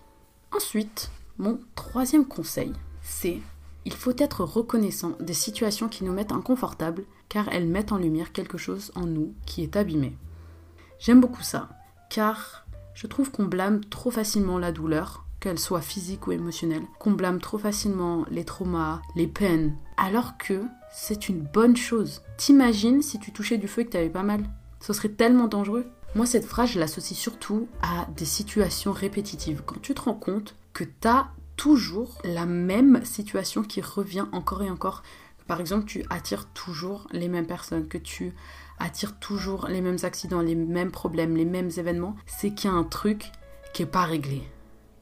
Ensuite, 0.54 1.10
mon 1.38 1.60
troisième 1.74 2.26
conseil, 2.26 2.72
c'est 3.02 3.40
il 3.84 3.92
faut 3.92 4.14
être 4.16 4.44
reconnaissant 4.44 5.12
des 5.18 5.34
situations 5.34 5.88
qui 5.88 6.04
nous 6.04 6.12
mettent 6.12 6.32
inconfortables 6.32 7.04
car 7.28 7.48
elles 7.48 7.66
mettent 7.66 7.92
en 7.92 7.98
lumière 7.98 8.32
quelque 8.32 8.58
chose 8.58 8.92
en 8.94 9.06
nous 9.06 9.34
qui 9.46 9.62
est 9.62 9.76
abîmé. 9.76 10.16
J'aime 10.98 11.20
beaucoup 11.20 11.42
ça 11.42 11.68
car 12.10 12.61
je 12.94 13.06
trouve 13.06 13.30
qu'on 13.30 13.44
blâme 13.44 13.84
trop 13.84 14.10
facilement 14.10 14.58
la 14.58 14.72
douleur, 14.72 15.24
qu'elle 15.40 15.58
soit 15.58 15.80
physique 15.80 16.26
ou 16.26 16.32
émotionnelle, 16.32 16.84
qu'on 16.98 17.12
blâme 17.12 17.40
trop 17.40 17.58
facilement 17.58 18.24
les 18.30 18.44
traumas, 18.44 19.02
les 19.16 19.26
peines, 19.26 19.76
alors 19.96 20.38
que 20.38 20.62
c'est 20.92 21.28
une 21.28 21.40
bonne 21.40 21.76
chose. 21.76 22.22
T'imagines 22.36 23.02
si 23.02 23.18
tu 23.18 23.32
touchais 23.32 23.58
du 23.58 23.66
feu 23.68 23.82
et 23.82 23.86
que 23.86 23.90
t'avais 23.90 24.08
pas 24.10 24.22
mal 24.22 24.44
Ce 24.80 24.92
serait 24.92 25.08
tellement 25.08 25.48
dangereux. 25.48 25.86
Moi, 26.14 26.26
cette 26.26 26.44
phrase, 26.44 26.70
je 26.70 26.78
l'associe 26.78 27.18
surtout 27.18 27.66
à 27.80 28.06
des 28.16 28.26
situations 28.26 28.92
répétitives. 28.92 29.62
Quand 29.64 29.80
tu 29.80 29.94
te 29.94 30.02
rends 30.02 30.14
compte 30.14 30.54
que 30.74 30.84
t'as 30.84 31.28
toujours 31.56 32.18
la 32.24 32.46
même 32.46 33.04
situation 33.04 33.62
qui 33.62 33.80
revient 33.80 34.26
encore 34.32 34.62
et 34.62 34.70
encore. 34.70 35.02
Par 35.46 35.60
exemple, 35.60 35.86
tu 35.86 36.04
attires 36.10 36.46
toujours 36.48 37.06
les 37.12 37.28
mêmes 37.28 37.46
personnes, 37.46 37.88
que 37.88 37.98
tu 37.98 38.32
attires 38.82 39.18
toujours 39.18 39.68
les 39.68 39.80
mêmes 39.80 39.98
accidents, 40.02 40.40
les 40.40 40.54
mêmes 40.54 40.90
problèmes, 40.90 41.36
les 41.36 41.44
mêmes 41.44 41.70
événements, 41.76 42.16
c'est 42.26 42.50
qu'il 42.50 42.70
y 42.70 42.72
a 42.72 42.76
un 42.76 42.84
truc 42.84 43.30
qui 43.72 43.82
est 43.82 43.86
pas 43.86 44.04
réglé. 44.04 44.42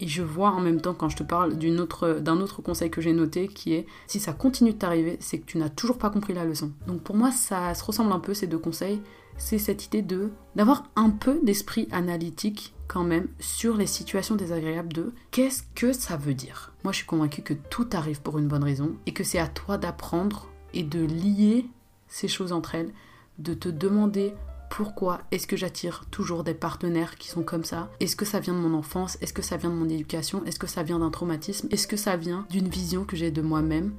Et 0.00 0.08
je 0.08 0.22
vois 0.22 0.50
en 0.50 0.60
même 0.60 0.80
temps 0.80 0.94
quand 0.94 1.10
je 1.10 1.16
te 1.16 1.22
parle 1.22 1.58
d'un 1.58 1.78
autre, 1.78 2.22
autre 2.26 2.62
conseil 2.62 2.90
que 2.90 3.02
j'ai 3.02 3.12
noté 3.12 3.49
qui 3.49 3.75
est 3.75 3.87
si 4.06 4.18
ça 4.18 4.32
continue 4.32 4.72
de 4.72 4.78
t'arriver, 4.78 5.18
c'est 5.20 5.38
que 5.38 5.44
tu 5.44 5.58
n'as 5.58 5.68
toujours 5.68 5.99
pas 5.99 6.08
compris 6.08 6.32
la 6.32 6.44
leçon. 6.44 6.72
Donc 6.87 7.02
pour 7.02 7.16
moi, 7.16 7.30
ça 7.30 7.75
se 7.75 7.84
ressemble 7.84 8.12
un 8.12 8.20
peu 8.20 8.32
ces 8.32 8.46
deux 8.46 8.58
conseils. 8.58 9.02
C'est 9.37 9.58
cette 9.58 9.87
idée 9.87 10.02
de 10.02 10.30
d'avoir 10.56 10.84
un 10.96 11.10
peu 11.10 11.40
d'esprit 11.42 11.88
analytique 11.92 12.75
quand 12.88 13.04
même 13.04 13.28
sur 13.38 13.76
les 13.76 13.87
situations 13.87 14.37
désagréables 14.37 14.92
de 14.92 15.12
qu'est-ce 15.30 15.62
que 15.75 15.92
ça 15.92 16.16
veut 16.16 16.34
dire? 16.34 16.72
Moi, 16.82 16.92
je 16.92 16.99
suis 16.99 17.06
convaincue 17.06 17.42
que 17.42 17.54
tout 17.54 17.88
arrive 17.92 18.20
pour 18.20 18.38
une 18.38 18.49
bonne 18.49 18.64
raison 18.64 18.96
et 19.06 19.12
que 19.12 19.22
c'est 19.22 19.38
à 19.38 19.46
toi 19.46 19.78
d'apprendre 19.78 20.49
et 20.75 20.82
de 20.82 21.00
lier 21.04 21.66
ces 22.08 22.26
choses 22.26 22.52
entre 22.52 22.75
elles, 22.75 22.92
de 23.40 23.54
te 23.54 23.68
demander 23.68 24.35
pourquoi 24.70 25.20
est-ce 25.32 25.47
que 25.47 25.56
j'attire 25.56 26.04
toujours 26.11 26.44
des 26.44 26.54
partenaires 26.54 27.16
qui 27.16 27.28
sont 27.28 27.42
comme 27.42 27.64
ça? 27.64 27.90
Est-ce 27.99 28.14
que 28.14 28.25
ça 28.25 28.38
vient 28.38 28.54
de 28.54 28.61
mon 28.61 28.78
enfance? 28.78 29.18
Est-ce 29.20 29.32
que 29.32 29.42
ça 29.42 29.56
vient 29.56 29.70
de 29.70 29.75
mon 29.75 29.88
éducation? 29.88 30.44
Est-ce 30.44 30.59
que 30.59 30.68
ça 30.68 30.82
vient 30.82 31.00
d'un 31.00 31.11
traumatisme? 31.11 31.68
Est-ce 31.70 31.88
que 31.88 31.97
ça 31.97 32.16
vient 32.16 32.47
d'une 32.50 32.68
vision 32.68 33.04
que 33.04 33.16
j'ai 33.16 33.30
de 33.30 33.42
moi-même? 33.42 33.94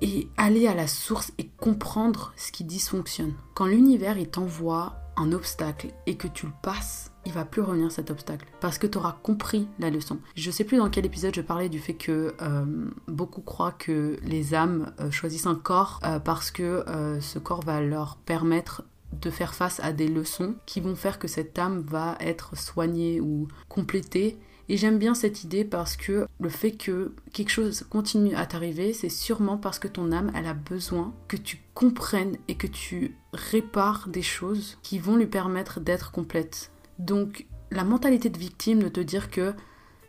Et 0.00 0.28
aller 0.36 0.66
à 0.66 0.74
la 0.74 0.86
source 0.86 1.32
et 1.38 1.48
comprendre 1.60 2.32
ce 2.36 2.52
qui 2.52 2.64
dysfonctionne. 2.64 3.34
Quand 3.54 3.66
l'univers 3.66 4.16
t'envoie 4.30 4.96
un 5.16 5.32
obstacle 5.32 5.88
et 6.06 6.16
que 6.16 6.26
tu 6.26 6.46
le 6.46 6.52
passes, 6.62 7.12
il 7.26 7.32
va 7.32 7.44
plus 7.44 7.62
revenir 7.62 7.90
cet 7.90 8.10
obstacle 8.10 8.46
parce 8.60 8.78
que 8.78 8.86
tu 8.86 8.98
auras 8.98 9.16
compris 9.22 9.68
la 9.78 9.90
leçon. 9.90 10.18
Je 10.36 10.50
sais 10.50 10.64
plus 10.64 10.78
dans 10.78 10.90
quel 10.90 11.06
épisode 11.06 11.34
je 11.34 11.40
parlais 11.40 11.68
du 11.68 11.78
fait 11.78 11.94
que 11.94 12.34
euh, 12.42 12.64
beaucoup 13.08 13.40
croient 13.40 13.72
que 13.72 14.18
les 14.22 14.54
âmes 14.54 14.92
euh, 15.00 15.10
choisissent 15.10 15.46
un 15.46 15.54
corps 15.54 16.00
euh, 16.04 16.18
parce 16.18 16.50
que 16.50 16.84
ce 17.20 17.38
corps 17.38 17.62
va 17.62 17.80
leur 17.80 18.16
permettre 18.16 18.82
de 19.20 19.30
faire 19.30 19.54
face 19.54 19.80
à 19.80 19.92
des 19.92 20.08
leçons 20.08 20.54
qui 20.66 20.80
vont 20.80 20.94
faire 20.94 21.18
que 21.18 21.28
cette 21.28 21.58
âme 21.58 21.80
va 21.80 22.16
être 22.20 22.56
soignée 22.56 23.20
ou 23.20 23.48
complétée. 23.68 24.38
Et 24.68 24.76
j'aime 24.76 24.98
bien 24.98 25.14
cette 25.14 25.44
idée 25.44 25.64
parce 25.64 25.96
que 25.96 26.26
le 26.40 26.48
fait 26.48 26.72
que 26.72 27.12
quelque 27.32 27.50
chose 27.50 27.84
continue 27.90 28.34
à 28.34 28.46
t'arriver, 28.46 28.92
c'est 28.92 29.10
sûrement 29.10 29.58
parce 29.58 29.78
que 29.78 29.88
ton 29.88 30.10
âme, 30.10 30.32
elle 30.34 30.46
a 30.46 30.54
besoin 30.54 31.12
que 31.28 31.36
tu 31.36 31.60
comprennes 31.74 32.36
et 32.48 32.54
que 32.54 32.66
tu 32.66 33.16
répares 33.32 34.08
des 34.08 34.22
choses 34.22 34.78
qui 34.82 34.98
vont 34.98 35.16
lui 35.16 35.26
permettre 35.26 35.80
d'être 35.80 36.12
complète. 36.12 36.70
Donc 36.98 37.46
la 37.70 37.84
mentalité 37.84 38.30
de 38.30 38.38
victime 38.38 38.82
de 38.82 38.88
te 38.88 39.00
dire 39.00 39.30
que 39.30 39.54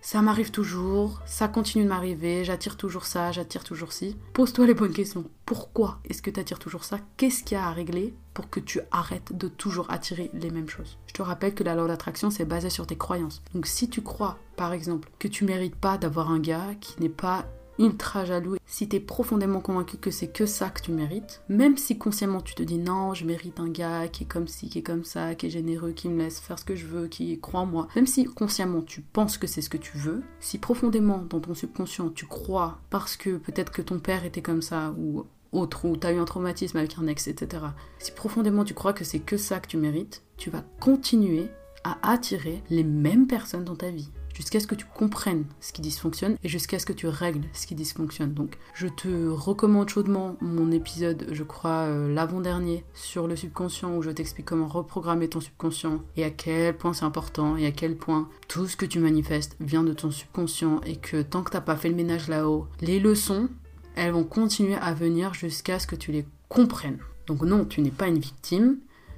ça 0.06 0.22
m'arrive 0.22 0.52
toujours, 0.52 1.20
ça 1.26 1.48
continue 1.48 1.84
de 1.84 1.90
m'arriver, 1.90 2.44
j'attire 2.44 2.78
toujours 2.78 3.06
ça, 3.06 3.32
j'attire 3.32 3.64
toujours 3.64 3.92
ci. 3.92 4.16
Pose-toi 4.34 4.68
les 4.68 4.76
bonnes 4.76 4.94
questions. 4.94 5.26
Pourquoi 5.48 6.00
est-ce 6.08 6.22
que 6.22 6.30
tu 6.30 6.40
attires 6.40 6.60
toujours 6.60 6.84
ça? 6.84 7.00
Qu'est-ce 7.18 7.44
qu'il 7.44 7.58
y 7.58 7.60
a 7.60 7.66
à 7.66 7.72
régler 7.72 8.14
pour 8.36 8.52
que 8.52 8.60
tu 8.60 8.82
arrêtes 8.92 9.36
de 9.36 9.48
toujours 9.48 9.90
attirer 9.90 10.30
les 10.34 10.52
mêmes 10.52 10.70
choses? 10.70 11.00
Je 11.08 11.14
te 11.14 11.24
rappelle 11.24 11.56
que 11.56 11.64
la 11.64 11.74
loi 11.74 11.88
d'attraction, 11.88 12.30
c'est 12.30 12.46
basé 12.46 12.70
sur 12.70 12.86
tes 12.86 12.98
croyances. 12.98 13.42
Donc 13.56 13.66
si 13.66 13.90
tu 13.90 14.04
crois, 14.04 14.38
par 14.58 14.74
exemple, 14.74 15.10
que 15.18 15.28
tu 15.28 15.44
mérites 15.44 15.76
pas 15.76 15.98
d'avoir 15.98 16.30
un 16.30 16.40
gars 16.40 16.76
qui 16.80 17.02
n'est 17.02 17.10
pas 17.10 17.48
ultra 17.80 18.26
jaloux, 18.26 18.58
si 18.66 18.88
tu 18.88 18.96
es 18.96 19.00
profondément 19.00 19.62
convaincu 19.62 19.98
que 19.98 20.12
c'est 20.12 20.28
que 20.28 20.46
ça 20.46 20.70
que 20.70 20.82
tu 20.82 20.92
mérites, 20.92 21.42
même 21.50 21.78
si 21.78 21.98
consciemment 21.98 22.42
tu 22.42 22.56
te 22.56 22.64
dis 22.64 22.78
non, 22.78 23.14
je 23.14 23.26
mérite 23.26 23.60
un 23.60 23.70
gars 23.70 24.08
qui 24.08 24.24
est 24.24 24.28
comme 24.28 24.48
ci, 24.48 24.70
qui 24.70 24.80
est 24.80 24.84
comme 24.84 25.04
ça, 25.04 25.36
qui 25.36 25.48
est 25.48 25.50
généreux, 25.50 25.92
qui 25.92 26.10
me 26.10 26.24
laisse 26.24 26.40
faire 26.40 26.60
ce 26.60 26.66
que 26.66 26.76
je 26.76 26.86
veux, 26.86 27.08
qui 27.08 27.40
croit 27.40 27.62
en 27.62 27.66
moi, 27.66 27.88
même 27.96 28.08
si 28.08 28.26
consciemment 28.26 28.82
tu 28.82 29.02
penses 29.02 29.38
que 29.38 29.48
c'est 29.48 29.62
ce 29.62 29.70
que 29.70 29.78
tu 29.78 29.98
veux, 29.98 30.24
si 30.40 30.58
profondément 30.58 31.26
dans 31.30 31.40
ton 31.40 31.54
subconscient 31.54 32.10
tu 32.10 32.26
crois 32.26 32.80
parce 32.90 33.18
que 33.18 33.38
peut-être 33.38 33.72
que 33.72 33.82
ton 33.82 34.00
père 34.00 34.26
était 34.26 34.42
comme 34.42 34.62
ça 34.62 34.94
ou 34.98 35.26
autre, 35.52 35.86
ou 35.86 35.96
tu 35.96 36.06
as 36.06 36.12
eu 36.12 36.18
un 36.18 36.26
traumatisme 36.26 36.78
avec 36.78 36.98
un 36.98 37.08
ex, 37.08 37.28
etc. 37.28 37.64
Si 38.00 38.12
profondément 38.12 38.64
tu 38.64 38.74
crois 38.74 38.94
que 38.94 39.04
c'est 39.04 39.20
que 39.20 39.38
ça 39.38 39.60
que 39.60 39.68
tu 39.68 39.78
mérites, 39.78 40.24
tu 40.38 40.50
vas 40.50 40.64
continuer 40.80 41.48
à 41.84 42.12
attirer 42.12 42.62
les 42.70 42.84
mêmes 42.84 43.28
personnes 43.28 43.64
dans 43.64 43.76
ta 43.76 43.90
vie 43.90 44.10
jusqu'à 44.36 44.60
ce 44.60 44.68
que 44.68 44.76
tu 44.76 44.86
comprennes 44.86 45.46
ce 45.62 45.74
qui 45.74 45.82
dysfonctionne 45.82 46.36
et 46.44 46.50
jusqu'à 46.50 46.78
ce 46.78 46.86
que 46.86 46.94
tu 46.94 47.08
règles 47.08 47.48
ce 47.54 47.66
qui 47.66 47.76
dysfonctionne. 47.76 48.34
Donc 48.34 48.58
je 48.74 48.88
te 48.88 49.30
recommande 49.30 49.90
chaudement 49.90 50.36
mon 50.42 50.72
épisode, 50.72 51.28
je 51.32 51.44
crois 51.44 51.86
euh, 51.86 52.14
l'avant-dernier, 52.14 52.84
sur 52.94 53.28
le 53.28 53.36
subconscient 53.36 53.96
où 53.96 54.02
je 54.02 54.12
t'explique 54.12 54.46
comment 54.46 54.68
reprogrammer 54.68 55.30
ton 55.30 55.42
subconscient 55.42 56.02
et 56.18 56.24
à 56.24 56.30
quel 56.30 56.76
point 56.76 56.94
c'est 56.94 57.06
important 57.06 57.58
et 57.58 57.66
à 57.66 57.72
quel 57.72 57.96
point 57.96 58.30
tout 58.48 58.68
ce 58.68 58.76
que 58.76 58.86
tu 58.86 59.00
manifestes 59.00 59.56
vient 59.60 59.84
de 59.84 59.94
ton 59.94 60.12
subconscient 60.12 60.82
et 60.86 60.98
que 60.98 61.22
tant 61.22 61.44
que 61.44 61.52
t'as 61.52 61.62
pas 61.62 61.78
fait 61.78 61.90
le 61.90 61.96
ménage 61.96 62.28
là-haut, 62.28 62.68
les 62.82 63.00
leçons, 63.00 63.50
elles 63.96 64.12
vont 64.12 64.24
continuer 64.24 64.76
à 64.76 64.94
venir 64.94 65.34
jusqu'à 65.34 65.80
ce 65.80 65.88
que 65.88 65.96
tu 65.96 66.12
les 66.12 66.26
comprennes. 66.50 67.00
Donc 67.28 67.42
non, 67.42 67.66
tu 67.66 67.82
n'es 67.82 67.90
pas 67.90 68.08
une 68.08 68.20
victime, 68.20 68.78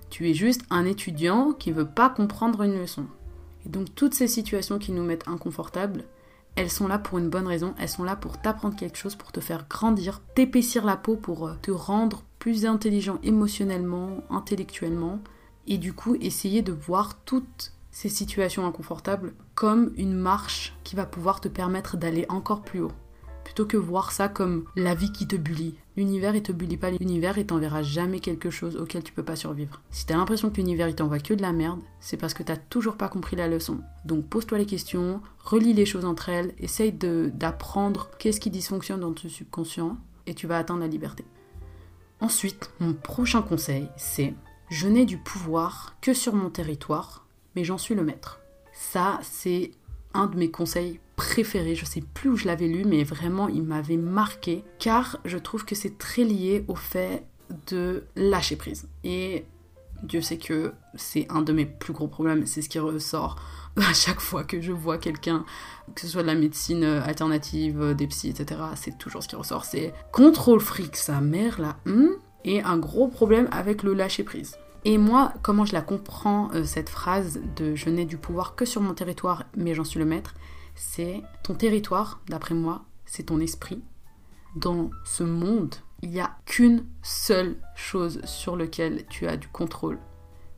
tu 0.09 0.29
es 0.29 0.33
juste 0.33 0.62
un 0.69 0.86
étudiant 0.86 1.51
qui 1.51 1.71
veut 1.71 1.88
pas 1.88 2.09
comprendre 2.09 2.62
une 2.62 2.79
leçon 2.79 3.05
donc 3.69 3.93
toutes 3.95 4.13
ces 4.13 4.27
situations 4.27 4.79
qui 4.79 4.91
nous 4.91 5.03
mettent 5.03 5.27
inconfortables, 5.27 6.03
elles 6.55 6.71
sont 6.71 6.88
là 6.88 6.97
pour 6.97 7.19
une 7.19 7.29
bonne 7.29 7.47
raison, 7.47 7.75
elles 7.79 7.89
sont 7.89 8.03
là 8.03 8.15
pour 8.15 8.39
t'apprendre 8.39 8.75
quelque 8.75 8.97
chose, 8.97 9.15
pour 9.15 9.31
te 9.31 9.39
faire 9.39 9.67
grandir, 9.69 10.21
t'épaissir 10.36 10.86
la 10.86 10.97
peau, 10.97 11.15
pour 11.15 11.47
euh, 11.47 11.53
te 11.62 11.71
rendre 11.71 12.24
plus 12.39 12.65
intelligent 12.65 13.19
émotionnellement, 13.24 14.24
intellectuellement, 14.29 15.19
et 15.67 15.77
du 15.77 15.93
coup 15.93 16.15
essayer 16.15 16.62
de 16.62 16.71
voir 16.71 17.19
toutes 17.25 17.74
ces 17.91 18.09
situations 18.09 18.65
inconfortables 18.65 19.33
comme 19.55 19.91
une 19.97 20.13
marche 20.13 20.75
qui 20.83 20.95
va 20.95 21.05
pouvoir 21.05 21.41
te 21.41 21.47
permettre 21.47 21.97
d'aller 21.97 22.25
encore 22.29 22.62
plus 22.62 22.81
haut 22.81 22.91
plutôt 23.47 23.65
que 23.65 23.77
voir 23.77 24.12
ça 24.12 24.27
comme 24.27 24.65
la 24.75 24.93
vie 24.93 25.13
qui 25.13 25.25
te 25.25 25.38
bully. 25.38 25.75
L'univers 25.98 26.36
il 26.36 26.44
te 26.44 26.51
bully 26.51 26.77
pas, 26.77 26.92
l'univers 26.92 27.39
il 27.39 27.48
t'enverra 27.48 27.82
jamais 27.82 28.20
quelque 28.20 28.51
chose 28.51 28.75
auquel 28.77 29.04
tu 29.04 29.12
peux 29.12 29.24
pas 29.24 29.36
survivre. 29.36 29.82
Si 29.89 30.06
t'as 30.06 30.16
l'impression 30.16 30.51
que 30.51 30.58
l'univers 30.58 30.88
il 30.88 30.94
t'envoie 30.94 31.18
que 31.18 31.34
de 31.34 31.42
la 31.42 31.54
merde, 31.54 31.80
c'est 32.00 32.18
parce 32.18 32.36
que 32.36 32.44
t'as 32.44 32.56
toujours 32.56 32.98
pas 32.98 33.10
compris 33.10 33.36
la 33.36 33.48
leçon. 33.48 33.80
Donc 34.06 34.27
pose-toi 34.27 34.60
les 34.60 34.68
questions, 34.68 35.22
relis 35.39 35.74
les 35.74 35.88
choses 35.88 36.06
entre 36.06 36.30
elles, 36.30 36.54
essaye 36.60 36.92
d'apprendre 36.92 38.12
qu'est-ce 38.20 38.39
qui 38.39 38.51
dysfonctionne 38.51 39.00
dans 39.00 39.12
ton 39.12 39.27
subconscient 39.27 39.98
et 40.27 40.36
tu 40.36 40.46
vas 40.46 40.60
atteindre 40.60 40.82
la 40.82 40.88
liberté. 40.88 41.25
Ensuite, 42.20 42.70
mon 42.80 42.94
prochain 42.94 43.42
conseil, 43.42 43.89
c'est 43.98 44.36
je 44.70 44.88
n'ai 44.88 45.06
du 45.06 45.18
pouvoir 45.18 45.96
que 46.01 46.13
sur 46.13 46.36
mon 46.36 46.51
territoire, 46.51 47.25
mais 47.56 47.63
j'en 47.63 47.80
suis 47.80 47.96
le 47.96 48.04
maître. 48.04 48.39
Ça, 48.72 49.20
c'est 49.24 49.72
un 50.13 50.27
de 50.27 50.38
mes 50.38 50.51
conseils 50.51 51.00
préféré, 51.17 51.75
je 51.75 51.83
sais 51.83 52.03
plus 52.13 52.29
où 52.29 52.38
je 52.38 52.45
l'avais 52.45 52.67
lu, 52.67 52.86
mais 52.86 53.03
vraiment 53.03 53.50
il 53.50 53.63
m'avait 53.63 53.97
marqué, 53.97 54.63
car 54.79 55.17
je 55.25 55.38
trouve 55.38 55.65
que 55.65 55.75
c'est 55.75 55.97
très 55.97 56.24
lié 56.24 56.63
au 56.69 56.75
fait 56.75 57.25
de 57.69 58.05
lâcher 58.15 58.55
prise. 58.55 58.88
Et 59.03 59.45
Dieu 60.03 60.21
sait 60.21 60.38
que 60.38 60.74
c'est 60.95 61.25
un 61.29 61.41
de 61.41 61.51
mes 61.51 61.65
plus 61.65 61.91
gros 61.91 62.07
problèmes, 62.07 62.45
c'est 62.45 62.62
ce 62.62 62.69
qui 62.69 62.79
ressort 62.79 63.36
à 63.77 63.93
chaque 63.93 64.21
fois 64.21 64.43
que 64.43 64.62
je 64.62 64.71
vois 64.71 65.00
quelqu'un, 65.00 65.43
que 65.95 66.01
ce 66.01 66.07
soit 66.07 66.21
de 66.21 66.27
la 66.27 66.36
médecine 66.36 66.83
alternative, 66.83 67.95
des 67.95 68.07
psys, 68.07 68.29
etc. 68.29 68.62
C'est 68.75 68.97
toujours 68.97 69.24
ce 69.24 69.27
qui 69.27 69.36
ressort, 69.36 69.65
c'est 69.65 69.93
contrôle 70.12 70.59
fric, 70.59 70.95
sa 70.95 71.19
mère 71.19 71.59
là, 71.59 71.77
hum, 71.88 72.12
et 72.45 72.62
un 72.62 72.77
gros 72.77 73.07
problème 73.07 73.50
avec 73.51 73.81
le 73.81 73.93
lâcher 73.93 74.24
prise. 74.24 74.55
Et 74.86 75.00
moi, 75.00 75.33
comment 75.41 75.65
je 75.65 75.74
la 75.74 75.81
comprends, 75.81 76.50
euh, 76.53 76.63
cette 76.63 76.89
phrase 76.89 77.41
de 77.55 77.75
je 77.75 77.89
n'ai 77.89 78.05
du 78.05 78.17
pouvoir 78.17 78.55
que 78.55 78.65
sur 78.65 78.81
mon 78.81 78.93
territoire, 78.93 79.43
mais 79.55 79.74
j'en 79.74 79.83
suis 79.83 80.00
le 80.00 80.05
maître, 80.05 80.36
c'est 80.77 81.22
ton 81.43 81.55
territoire, 81.55 82.22
d'après 82.29 82.55
moi, 82.55 82.86
c'est 83.05 83.24
ton 83.24 83.41
esprit. 83.41 83.84
Dans 84.55 84.89
ce 85.03 85.24
monde 85.24 85.75
il 86.01 86.12
n'y 86.12 86.19
a 86.19 86.38
qu'une 86.46 86.86
seule 87.01 87.57
chose 87.75 88.22
sur 88.25 88.55
laquelle 88.55 89.05
tu 89.10 89.27
as 89.27 89.38
du 89.38 89.48
contrôle. 89.48 89.98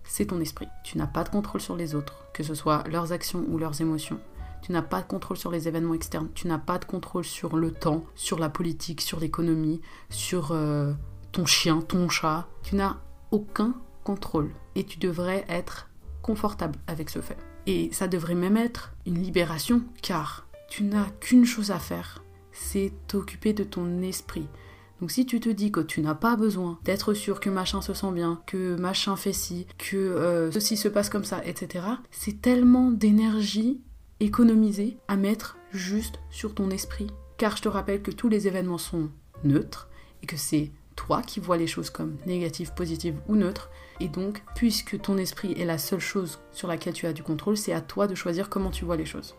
C'est 0.03 0.25
ton 0.25 0.41
esprit. 0.41 0.67
Tu 0.83 0.97
n'as 0.97 1.07
pas 1.07 1.23
de 1.23 1.29
contrôle 1.29 1.61
sur 1.61 1.75
les 1.75 1.95
autres, 1.95 2.25
que 2.33 2.43
ce 2.43 2.55
soit 2.55 2.83
leurs 2.89 3.11
actions 3.11 3.45
ou 3.47 3.57
leurs 3.57 3.79
émotions. 3.79 4.19
Tu 4.61 4.73
n'as 4.73 4.81
pas 4.81 5.01
de 5.01 5.07
contrôle 5.07 5.37
sur 5.37 5.51
les 5.51 5.67
événements 5.67 5.93
externes. 5.93 6.29
Tu 6.35 6.47
n'as 6.47 6.57
pas 6.57 6.77
de 6.77 6.85
contrôle 6.85 7.23
sur 7.23 7.55
le 7.55 7.71
temps, 7.71 8.03
sur 8.15 8.39
la 8.39 8.49
politique, 8.49 8.99
sur 8.99 9.19
l'économie, 9.19 9.81
sur 10.09 10.51
euh, 10.51 10.93
ton 11.31 11.45
chien, 11.45 11.81
ton 11.81 12.09
chat. 12.09 12.47
Tu 12.63 12.75
n'as 12.75 12.97
aucun 13.31 13.75
contrôle. 14.03 14.51
Et 14.75 14.83
tu 14.83 14.99
devrais 14.99 15.45
être 15.47 15.89
confortable 16.21 16.77
avec 16.87 17.09
ce 17.09 17.21
fait. 17.21 17.37
Et 17.69 17.89
ça 17.91 18.07
devrait 18.07 18.33
même 18.33 18.57
être 18.57 18.95
une 19.05 19.21
libération, 19.21 19.83
car 20.01 20.47
tu 20.71 20.83
n'as 20.83 21.07
qu'une 21.19 21.45
chose 21.45 21.69
à 21.69 21.77
faire, 21.77 22.23
c'est 22.51 22.91
t'occuper 23.05 23.53
de 23.53 23.63
ton 23.63 24.01
esprit. 24.01 24.47
Donc 24.99 25.11
si 25.11 25.27
tu 25.27 25.39
te 25.39 25.49
dis 25.49 25.71
que 25.71 25.79
tu 25.79 26.01
n'as 26.01 26.15
pas 26.15 26.35
besoin 26.35 26.79
d'être 26.83 27.13
sûr 27.13 27.39
que 27.39 27.51
machin 27.51 27.83
se 27.83 27.93
sent 27.93 28.11
bien, 28.11 28.41
que 28.47 28.75
machin 28.75 29.15
fait 29.15 29.33
ci, 29.33 29.67
que 29.77 29.97
euh, 29.97 30.51
ceci 30.51 30.77
se 30.77 30.87
passe 30.87 31.11
comme 31.11 31.23
ça, 31.23 31.45
etc., 31.45 31.85
c'est 32.09 32.41
tellement 32.41 32.89
d'énergie 32.89 33.79
économisée 34.19 34.97
à 35.07 35.15
mettre 35.15 35.55
juste 35.71 36.19
sur 36.31 36.55
ton 36.55 36.71
esprit. 36.71 37.11
Car 37.37 37.55
je 37.55 37.61
te 37.61 37.69
rappelle 37.69 38.01
que 38.01 38.09
tous 38.09 38.29
les 38.29 38.47
événements 38.47 38.79
sont 38.79 39.11
neutres 39.43 39.89
et 40.23 40.25
que 40.25 40.37
c'est 40.37 40.71
toi 40.99 41.21
qui 41.21 41.39
vois 41.39 41.55
les 41.55 41.65
choses 41.65 41.89
comme 41.89 42.17
négatives, 42.25 42.73
positives 42.73 43.15
ou 43.29 43.35
neutres. 43.37 43.69
Et 44.01 44.09
donc, 44.09 44.43
puisque 44.53 44.99
ton 44.99 45.17
esprit 45.17 45.53
est 45.53 45.63
la 45.63 45.77
seule 45.77 46.01
chose 46.01 46.39
sur 46.51 46.67
laquelle 46.67 46.93
tu 46.93 47.05
as 47.05 47.13
du 47.13 47.23
contrôle, 47.23 47.55
c'est 47.55 47.71
à 47.71 47.79
toi 47.79 48.05
de 48.05 48.15
choisir 48.15 48.49
comment 48.49 48.69
tu 48.69 48.83
vois 48.83 48.97
les 48.97 49.05
choses. 49.05 49.35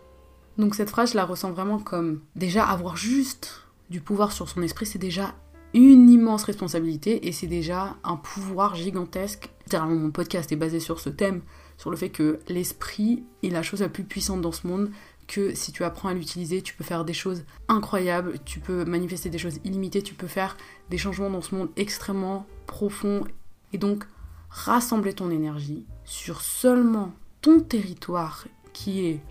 Donc 0.57 0.73
cette 0.73 0.89
phrase, 0.89 1.11
je 1.11 1.17
la 1.17 1.25
ressens 1.25 1.51
vraiment 1.51 1.77
comme 1.77 2.21
déjà 2.35 2.65
avoir 2.65 2.97
juste 2.97 3.61
du 3.91 4.01
pouvoir 4.01 4.31
sur 4.31 4.49
son 4.49 4.63
esprit, 4.63 4.87
c'est 4.87 4.97
déjà 4.97 5.35
une 5.73 6.09
immense 6.09 6.43
responsabilité 6.43 7.27
et 7.27 7.31
c'est 7.31 7.47
déjà 7.47 7.95
un 8.03 8.15
pouvoir 8.15 8.75
gigantesque. 8.75 9.51
Littéralement, 9.65 9.95
mon 9.95 10.11
podcast 10.11 10.51
est 10.51 10.57
basé 10.57 10.79
sur 10.79 10.99
ce 10.99 11.09
thème, 11.09 11.41
sur 11.77 11.91
le 11.91 11.95
fait 11.95 12.09
que 12.09 12.39
l'esprit 12.49 13.23
est 13.43 13.49
la 13.49 13.61
chose 13.61 13.81
la 13.81 13.89
plus 13.89 14.03
puissante 14.03 14.41
dans 14.41 14.51
ce 14.51 14.65
monde, 14.65 14.89
que 15.31 15.55
si 15.55 15.71
tu 15.71 15.85
apprends 15.85 16.09
à 16.09 16.13
l'utiliser, 16.13 16.61
tu 16.61 16.75
peux 16.75 16.83
faire 16.83 17.05
des 17.05 17.13
choses 17.13 17.45
incroyables, 17.69 18.37
tu 18.43 18.59
peux 18.59 18.83
manifester 18.83 19.29
des 19.29 19.37
choses 19.37 19.59
illimitées, 19.63 20.01
tu 20.01 20.13
peux 20.13 20.27
faire 20.27 20.57
des 20.89 20.97
changements 20.97 21.29
dans 21.29 21.41
ce 21.41 21.55
monde 21.55 21.69
extrêmement 21.77 22.45
profonds. 22.67 23.23
Et 23.71 23.77
donc, 23.77 24.03
rassembler 24.49 25.13
ton 25.13 25.31
énergie 25.31 25.85
sur 26.03 26.41
seulement 26.41 27.13
ton 27.39 27.61
territoire 27.61 28.45
qui 28.73 29.05
est 29.05 29.21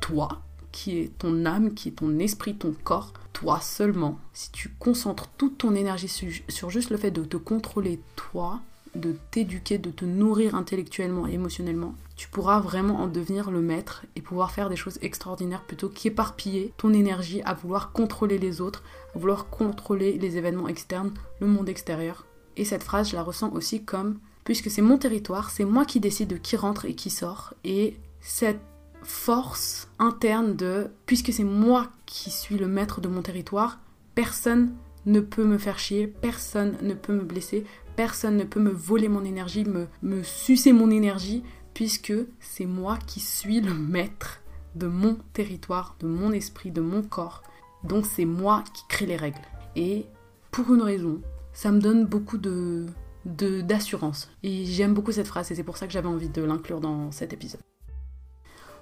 toi, 0.00 0.42
qui 0.70 0.96
est 0.96 1.18
ton 1.18 1.44
âme, 1.44 1.74
qui 1.74 1.88
est 1.88 1.92
ton 1.92 2.20
esprit, 2.20 2.54
ton 2.54 2.72
corps, 2.84 3.12
toi 3.32 3.60
seulement, 3.60 4.20
si 4.32 4.52
tu 4.52 4.68
concentres 4.78 5.26
toute 5.38 5.58
ton 5.58 5.74
énergie 5.74 6.42
sur 6.48 6.70
juste 6.70 6.90
le 6.90 6.98
fait 6.98 7.10
de 7.10 7.24
te 7.24 7.36
contrôler 7.36 7.98
toi, 8.14 8.60
de 8.94 9.16
t'éduquer, 9.30 9.78
de 9.78 9.90
te 9.90 10.04
nourrir 10.04 10.54
intellectuellement 10.54 11.26
et 11.26 11.32
émotionnellement, 11.32 11.94
tu 12.16 12.28
pourras 12.28 12.60
vraiment 12.60 13.00
en 13.00 13.06
devenir 13.06 13.50
le 13.50 13.60
maître 13.60 14.04
et 14.16 14.22
pouvoir 14.22 14.50
faire 14.50 14.68
des 14.68 14.76
choses 14.76 14.98
extraordinaires 15.02 15.64
plutôt 15.64 15.88
qu'éparpiller 15.88 16.72
ton 16.76 16.92
énergie 16.92 17.42
à 17.44 17.54
vouloir 17.54 17.92
contrôler 17.92 18.38
les 18.38 18.60
autres, 18.60 18.82
à 19.14 19.18
vouloir 19.18 19.48
contrôler 19.50 20.18
les 20.18 20.36
événements 20.36 20.68
externes, 20.68 21.12
le 21.40 21.46
monde 21.46 21.68
extérieur. 21.68 22.26
Et 22.56 22.64
cette 22.64 22.82
phrase, 22.82 23.10
je 23.10 23.16
la 23.16 23.22
ressens 23.22 23.52
aussi 23.52 23.84
comme 23.84 24.18
puisque 24.44 24.70
c'est 24.70 24.82
mon 24.82 24.98
territoire, 24.98 25.50
c'est 25.50 25.64
moi 25.64 25.84
qui 25.84 26.00
décide 26.00 26.30
de 26.30 26.36
qui 26.36 26.56
rentre 26.56 26.86
et 26.86 26.94
qui 26.94 27.10
sort. 27.10 27.54
Et 27.64 27.96
cette 28.20 28.60
force 29.02 29.88
interne 29.98 30.56
de 30.56 30.90
puisque 31.06 31.32
c'est 31.32 31.44
moi 31.44 31.88
qui 32.06 32.30
suis 32.30 32.56
le 32.56 32.66
maître 32.66 33.00
de 33.00 33.08
mon 33.08 33.22
territoire, 33.22 33.78
personne 34.14 34.74
ne 35.06 35.20
peut 35.20 35.44
me 35.44 35.58
faire 35.58 35.78
chier, 35.78 36.06
personne 36.06 36.76
ne 36.82 36.94
peut 36.94 37.12
me 37.12 37.22
blesser, 37.22 37.64
personne 37.98 38.36
ne 38.36 38.44
peut 38.44 38.60
me 38.60 38.70
voler 38.70 39.08
mon 39.08 39.24
énergie, 39.24 39.64
me, 39.64 40.22
sucer 40.22 40.72
mon 40.72 40.88
énergie, 40.88 41.42
puisque 41.74 42.12
c'est 42.38 42.64
moi 42.64 42.96
qui 43.08 43.18
suis 43.18 43.60
le 43.60 43.74
maître 43.74 44.40
de 44.76 44.86
mon 44.86 45.18
territoire, 45.32 45.96
de 45.98 46.06
mon 46.06 46.30
esprit, 46.30 46.70
de 46.70 46.80
mon 46.80 47.02
corps. 47.02 47.42
Donc 47.82 48.06
c'est 48.06 48.24
moi 48.24 48.62
qui 48.72 48.84
crée 48.88 49.06
les 49.06 49.16
règles. 49.16 49.42
Et 49.74 50.06
pour 50.52 50.72
une 50.72 50.82
raison, 50.82 51.20
ça 51.52 51.72
me 51.72 51.80
donne 51.80 52.06
beaucoup 52.06 52.38
de 52.38 52.86
d'assurance. 53.24 54.30
Et 54.44 54.64
j'aime 54.64 54.94
beaucoup 54.94 55.10
cette 55.10 55.26
phrase 55.26 55.50
et 55.50 55.56
c'est 55.56 55.64
pour 55.64 55.76
ça 55.76 55.88
que 55.88 55.92
j'avais 55.92 56.06
envie 56.06 56.28
de 56.28 56.42
l'inclure 56.42 56.80
dans 56.80 57.10
cet 57.10 57.32
épisode. 57.32 57.60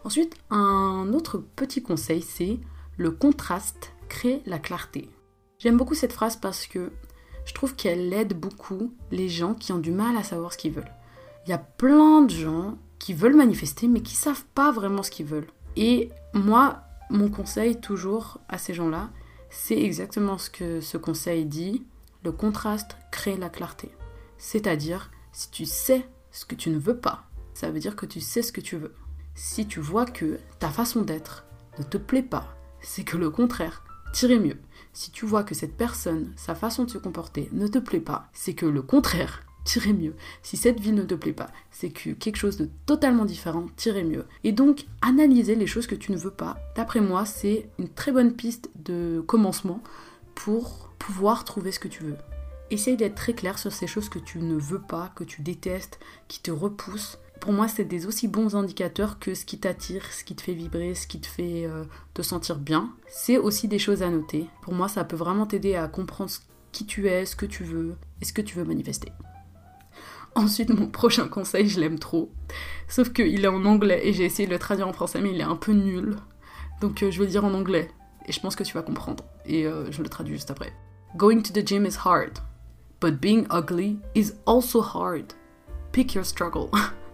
Ensuite, 0.05 0.37
un 0.51 1.11
autre 1.15 1.39
petit 1.39 1.83
conseil, 1.83 2.21
c'est 2.21 2.61
le 2.99 3.13
contraste 3.13 3.95
crée 4.11 4.43
la 4.45 4.59
clarté. 4.59 5.09
J'aime 5.59 5.79
beaucoup 5.79 5.95
cette 5.95 6.13
phrase 6.13 6.37
parce 6.37 6.67
que 6.67 6.93
je 7.47 7.55
trouve 7.55 7.75
qu'elle 7.75 8.13
aide 8.13 8.39
beaucoup 8.39 8.93
les 9.11 9.31
gens 9.31 9.55
qui 9.55 9.73
ont 9.73 9.79
du 9.79 9.93
mal 9.93 10.17
à 10.17 10.23
savoir 10.23 10.53
ce 10.53 10.59
qu'ils 10.59 10.73
veulent. 10.73 10.93
Il 11.47 11.51
y 11.51 11.55
a 11.55 11.59
plein 11.59 12.23
de 12.23 12.31
gens 12.31 12.77
qui 12.99 13.15
veulent 13.15 13.37
manifester 13.37 13.89
mais 13.89 14.03
qui 14.03 14.15
savent 14.15 14.45
pas 14.55 14.73
vraiment 14.73 15.03
ce 15.03 15.11
qu'ils 15.11 15.27
veulent. 15.27 15.49
Et 15.77 16.11
moi, 16.35 16.83
mon 17.09 17.31
conseil 17.31 17.81
toujours 17.81 18.41
à 18.49 18.59
ces 18.59 18.75
gens-là, 18.75 19.11
c'est 19.49 19.81
exactement 19.81 20.39
ce 20.39 20.51
que 20.51 20.81
ce 20.81 20.99
conseil 20.99 21.47
dit, 21.47 21.87
le 22.25 22.33
contraste 22.33 22.97
crée 23.13 23.37
la 23.37 23.49
clarté. 23.49 23.91
C'est-à-dire, 24.39 25.11
si 25.33 25.51
tu 25.51 25.65
sais 25.65 26.07
ce 26.33 26.45
que 26.45 26.57
tu 26.57 26.71
ne 26.71 26.79
veux 26.79 26.97
pas, 26.97 27.25
ça 27.55 27.71
veut 27.71 27.79
dire 27.79 27.97
que 27.97 28.07
tu 28.07 28.21
sais 28.21 28.43
ce 28.43 28.53
que 28.53 28.61
tu 28.61 28.77
veux. 28.77 28.95
Si 29.35 29.67
tu 29.67 29.81
vois 29.81 30.07
que 30.07 30.41
ta 30.59 30.69
façon 30.69 31.03
d'être 31.03 31.47
ne 31.79 31.85
te 31.85 31.97
plaît 31.97 32.23
pas, 32.23 32.57
c'est 32.81 33.05
que 33.05 33.17
le 33.17 33.31
contraire 33.31 33.85
t'irait 34.13 34.39
mieux. 34.39 34.59
Si 34.97 35.11
tu 35.11 35.27
vois 35.27 35.45
que 35.45 35.55
cette 35.55 35.77
personne, 35.77 36.33
sa 36.37 36.55
façon 36.55 36.85
de 36.85 36.91
se 36.91 36.97
comporter 36.97 37.51
ne 37.53 37.67
te 37.67 37.79
plaît 37.79 38.01
pas, 38.01 38.31
c'est 38.33 38.55
que 38.55 38.65
le 38.65 38.81
contraire 38.81 39.43
t'irait 39.63 39.93
mieux. 39.93 40.15
Si 40.43 40.57
cette 40.57 40.81
vie 40.81 40.93
ne 40.93 41.03
te 41.03 41.13
plaît 41.13 41.35
pas, 41.35 41.51
c'est 41.71 41.91
que 41.91 42.13
quelque 42.13 42.39
chose 42.39 42.57
de 42.57 42.71
totalement 42.87 43.27
différent 43.27 43.67
t'irait 43.77 44.05
mieux. 44.05 44.25
Et 44.43 44.53
donc, 44.53 44.87
analyser 45.03 45.55
les 45.55 45.67
choses 45.67 45.87
que 45.87 45.95
tu 45.95 46.13
ne 46.13 46.17
veux 46.17 46.31
pas, 46.31 46.57
d'après 46.77 47.03
moi, 47.03 47.27
c'est 47.27 47.69
une 47.79 47.91
très 47.91 48.11
bonne 48.11 48.33
piste 48.33 48.71
de 48.75 49.23
commencement 49.27 49.83
pour 50.35 50.89
pouvoir 50.99 51.45
trouver 51.45 51.73
ce 51.73 51.79
que 51.79 51.89
tu 51.89 52.03
veux. 52.03 52.17
Essaye 52.71 52.97
d'être 52.97 53.17
très 53.17 53.35
clair 53.35 53.59
sur 53.59 53.75
ces 53.75 53.87
choses 53.87 54.09
que 54.09 54.19
tu 54.19 54.39
ne 54.39 54.57
veux 54.57 54.81
pas, 54.81 55.13
que 55.15 55.25
tu 55.25 55.43
détestes, 55.43 56.01
qui 56.27 56.41
te 56.41 56.51
repoussent, 56.51 57.19
pour 57.41 57.53
moi, 57.53 57.69
c'est 57.69 57.85
des 57.85 58.07
aussi 58.07 58.29
bons 58.29 58.57
indicateurs 58.57 59.19
que 59.19 59.35
ce 59.35 59.45
qui 59.45 59.59
t'attire, 59.59 60.05
ce 60.13 60.25
qui 60.25 60.35
te 60.35 60.43
fait 60.43 60.55
vibrer, 60.55 60.95
ce 60.95 61.07
qui 61.07 61.21
te 61.21 61.27
fait 61.27 61.67
euh, 61.67 61.85
te 62.15 62.23
sentir 62.23 62.57
bien. 62.57 62.91
C'est 63.09 63.39
aussi 63.39 63.69
des 63.69 63.79
choses 63.79 64.03
à 64.03 64.11
noter. 64.11 64.47
Pour 64.63 64.75
moi, 64.75 64.89
ça 64.89 65.05
peut 65.05 65.17
vraiment 65.17 65.47
t'aider 65.47 65.75
à 65.77 65.89
comprendre 65.89 66.31
qui 66.73 66.87
tu 66.87 67.09
es, 67.09 67.25
ce 67.25 67.37
que 67.37 67.47
tu 67.47 67.65
veux 67.65 67.97
et 68.21 68.25
ce 68.25 68.33
que 68.33 68.43
tu 68.43 68.57
veux 68.57 68.65
manifester. 68.65 69.13
Ensuite, 70.35 70.71
mon 70.71 70.87
prochain 70.89 71.29
conseil, 71.29 71.69
je 71.69 71.81
l'aime 71.81 71.99
trop. 71.99 72.31
Sauf 72.89 73.13
qu'il 73.13 73.45
est 73.45 73.49
en 73.49 73.65
anglais 73.65 74.03
et 74.05 74.13
j'ai 74.13 74.25
essayé 74.25 74.47
de 74.47 74.53
le 74.53 74.59
traduire 74.59 74.89
en 74.89 74.93
français, 74.93 75.21
mais 75.21 75.31
il 75.31 75.41
est 75.41 75.45
un 75.45 75.57
peu 75.57 75.73
nul. 75.73 76.17
Donc 76.81 77.03
euh, 77.03 77.11
je 77.11 77.19
vais 77.19 77.25
le 77.25 77.31
dire 77.31 77.45
en 77.45 77.55
anglais 77.55 77.89
et 78.27 78.33
je 78.33 78.41
pense 78.41 78.57
que 78.57 78.63
tu 78.63 78.75
vas 78.75 78.83
comprendre. 78.83 79.25
Et 79.47 79.67
euh, 79.67 79.91
je 79.91 80.03
le 80.03 80.09
traduis 80.09 80.35
juste 80.35 80.51
après. 80.51 80.73
Going 81.17 81.43
to 81.43 81.53
the 81.53 81.67
gym 81.67 81.87
is 81.87 81.97
hard, 82.05 82.39
but 83.01 83.21
being 83.21 83.47
ugly 83.51 83.99
is 84.15 84.35
also 84.45 84.83
hard. 84.83 85.33
Pick 85.93 86.15
your 86.15 86.27
struggle. 86.27 86.69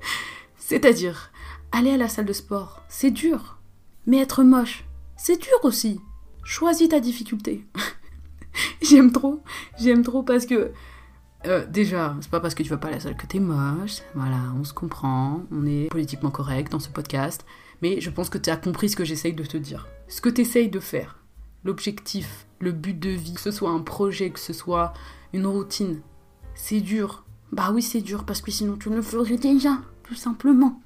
C'est-à-dire, 0.56 1.30
aller 1.72 1.90
à 1.90 1.96
la 1.96 2.08
salle 2.08 2.26
de 2.26 2.32
sport, 2.32 2.82
c'est 2.88 3.10
dur. 3.10 3.58
Mais 4.06 4.18
être 4.18 4.42
moche, 4.42 4.84
c'est 5.16 5.40
dur 5.40 5.58
aussi. 5.62 6.00
Choisis 6.44 6.88
ta 6.88 7.00
difficulté. 7.00 7.64
j'aime 8.82 9.12
trop, 9.12 9.42
j'aime 9.78 10.02
trop 10.02 10.22
parce 10.22 10.46
que 10.46 10.72
euh, 11.46 11.64
déjà, 11.66 12.16
c'est 12.20 12.30
pas 12.30 12.40
parce 12.40 12.54
que 12.54 12.62
tu 12.62 12.70
vas 12.70 12.78
pas 12.78 12.88
à 12.88 12.92
la 12.92 13.00
salle 13.00 13.16
que 13.16 13.26
t'es 13.26 13.38
moche. 13.38 14.02
Voilà, 14.14 14.38
on 14.58 14.64
se 14.64 14.72
comprend, 14.72 15.42
on 15.52 15.66
est 15.66 15.88
politiquement 15.88 16.30
correct 16.30 16.72
dans 16.72 16.80
ce 16.80 16.88
podcast. 16.88 17.44
Mais 17.80 18.00
je 18.00 18.10
pense 18.10 18.28
que 18.28 18.38
tu 18.38 18.50
as 18.50 18.56
compris 18.56 18.88
ce 18.88 18.96
que 18.96 19.04
j'essaye 19.04 19.34
de 19.34 19.44
te 19.44 19.56
dire. 19.56 19.86
Ce 20.08 20.20
que 20.20 20.28
tu 20.28 20.40
essayes 20.40 20.68
de 20.68 20.80
faire, 20.80 21.22
l'objectif, 21.64 22.46
le 22.58 22.72
but 22.72 22.98
de 22.98 23.10
vie, 23.10 23.34
que 23.34 23.40
ce 23.40 23.52
soit 23.52 23.70
un 23.70 23.80
projet, 23.80 24.30
que 24.30 24.40
ce 24.40 24.52
soit 24.52 24.92
une 25.32 25.46
routine, 25.46 26.00
c'est 26.54 26.80
dur. 26.80 27.24
Bah 27.52 27.70
oui, 27.72 27.82
c'est 27.82 28.00
dur 28.00 28.24
parce 28.24 28.40
que 28.40 28.50
sinon 28.50 28.76
tu 28.76 28.90
le 28.90 29.02
ferais 29.02 29.36
déjà 29.36 29.78
tout 30.02 30.14
simplement. 30.14 30.80